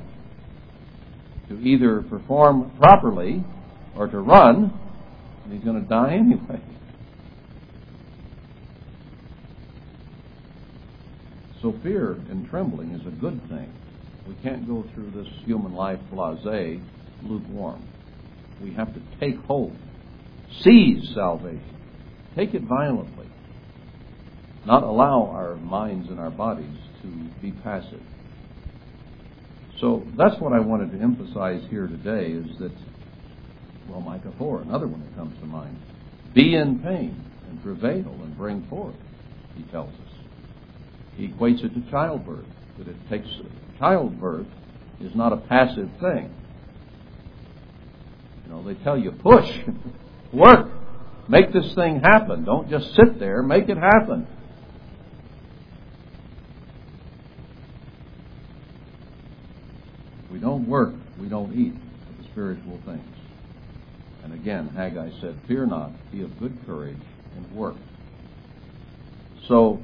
[1.49, 3.43] to either perform properly
[3.95, 4.79] or to run,
[5.43, 6.61] and he's going to die anyway.
[11.61, 13.73] So fear and trembling is a good thing.
[14.27, 16.81] We can't go through this human life blase,
[17.23, 17.87] lukewarm.
[18.61, 19.73] We have to take hold,
[20.61, 21.77] seize salvation,
[22.35, 23.27] take it violently,
[24.65, 27.07] not allow our minds and our bodies to
[27.41, 28.01] be passive.
[29.79, 32.71] So that's what I wanted to emphasize here today is that,
[33.87, 35.77] well, Micah 4, another one that comes to mind.
[36.33, 38.95] Be in pain and travail and bring forth,
[39.55, 40.13] he tells us.
[41.15, 42.45] He equates it to childbirth,
[42.79, 43.27] that it takes
[43.77, 44.47] childbirth
[45.01, 46.33] is not a passive thing.
[48.45, 49.49] You know, they tell you push,
[50.33, 50.69] work,
[51.27, 52.45] make this thing happen.
[52.45, 54.27] Don't just sit there, make it happen.
[60.31, 61.73] We don't work, we don't eat
[62.17, 63.05] the spiritual things.
[64.23, 67.01] And again, Haggai said, Fear not, be of good courage,
[67.35, 67.75] and work.
[69.47, 69.79] So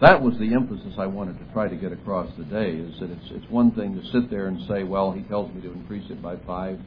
[0.00, 3.26] that was the emphasis I wanted to try to get across today is that it's,
[3.30, 6.22] it's one thing to sit there and say, well, he tells me to increase it
[6.22, 6.78] by five,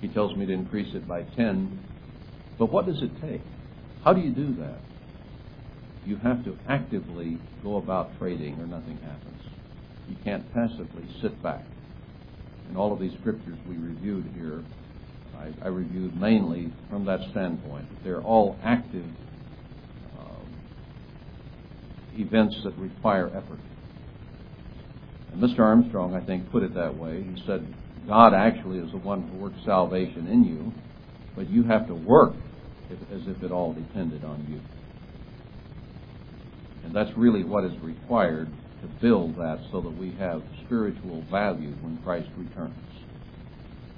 [0.00, 1.80] he tells me to increase it by ten.
[2.58, 3.40] But what does it take?
[4.04, 4.78] How do you do that?
[6.04, 9.40] You have to actively go about trading or nothing happens.
[10.08, 11.64] You can't passively sit back.
[12.70, 14.62] In all of these scriptures we reviewed here,
[15.38, 17.86] I, I reviewed mainly from that standpoint.
[18.02, 19.06] They're all active
[20.18, 20.46] um,
[22.16, 23.58] events that require effort.
[25.32, 25.60] And Mr.
[25.60, 27.22] Armstrong, I think, put it that way.
[27.22, 27.66] He said,
[28.06, 30.72] God actually is the one who works salvation in you,
[31.34, 32.34] but you have to work
[32.90, 34.60] as if it all depended on you.
[36.84, 38.48] And that's really what is required
[38.82, 42.93] to build that so that we have spiritual value when Christ returns.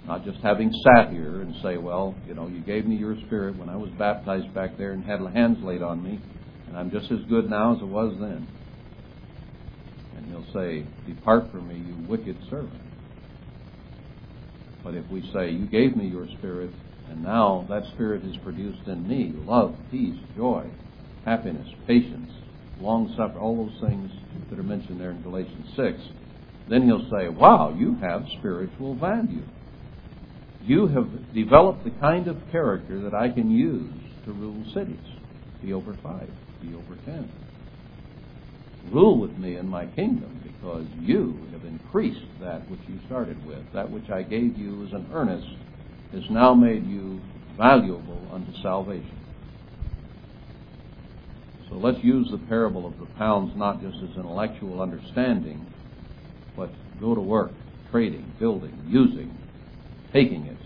[0.07, 3.57] Not just having sat here and say, well, you know, you gave me your spirit
[3.57, 6.23] when I was baptized back there and had hands laid on me.
[6.69, 8.47] And I'm just as good now as I was then.
[10.16, 12.83] And he'll say, Depart from me, you wicked servant.
[14.85, 16.70] But if we say, You gave me your spirit,
[17.11, 20.70] and now that spirit is produced in me love, peace, joy,
[21.24, 22.31] happiness, patience,
[22.78, 24.11] long suffering, all those things
[24.51, 25.99] that are mentioned there in Galatians 6,
[26.69, 29.47] then he'll say, Wow, you have spiritual value.
[30.67, 34.99] You have developed the kind of character that I can use to rule cities.
[35.63, 36.29] Be over five
[36.61, 37.31] be over ten.
[38.93, 43.61] Rule with me in my kingdom because you have increased that which you started with.
[43.75, 45.47] That which I gave you as an earnest
[46.13, 47.21] has now made you
[47.57, 49.19] valuable unto salvation.
[51.69, 55.67] So let's use the parable of the pounds not just as intellectual understanding,
[56.57, 56.71] but
[57.01, 57.51] go to work,
[57.91, 59.37] trading, building, using,
[60.17, 60.57] taking it,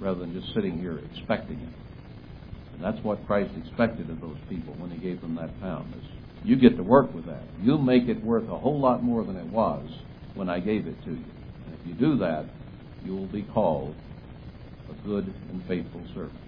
[0.00, 1.68] rather than just sitting here expecting it.
[2.74, 5.94] And that's what Christ expected of those people when he gave them that pound.
[5.94, 6.02] Is
[6.44, 7.42] you get to work with that.
[7.62, 9.88] You make it worth a whole lot more than it was
[10.34, 11.24] when I gave it to you.
[11.64, 12.46] And if you do that,
[13.04, 13.94] you will be called
[14.90, 16.40] a good and faithful servant.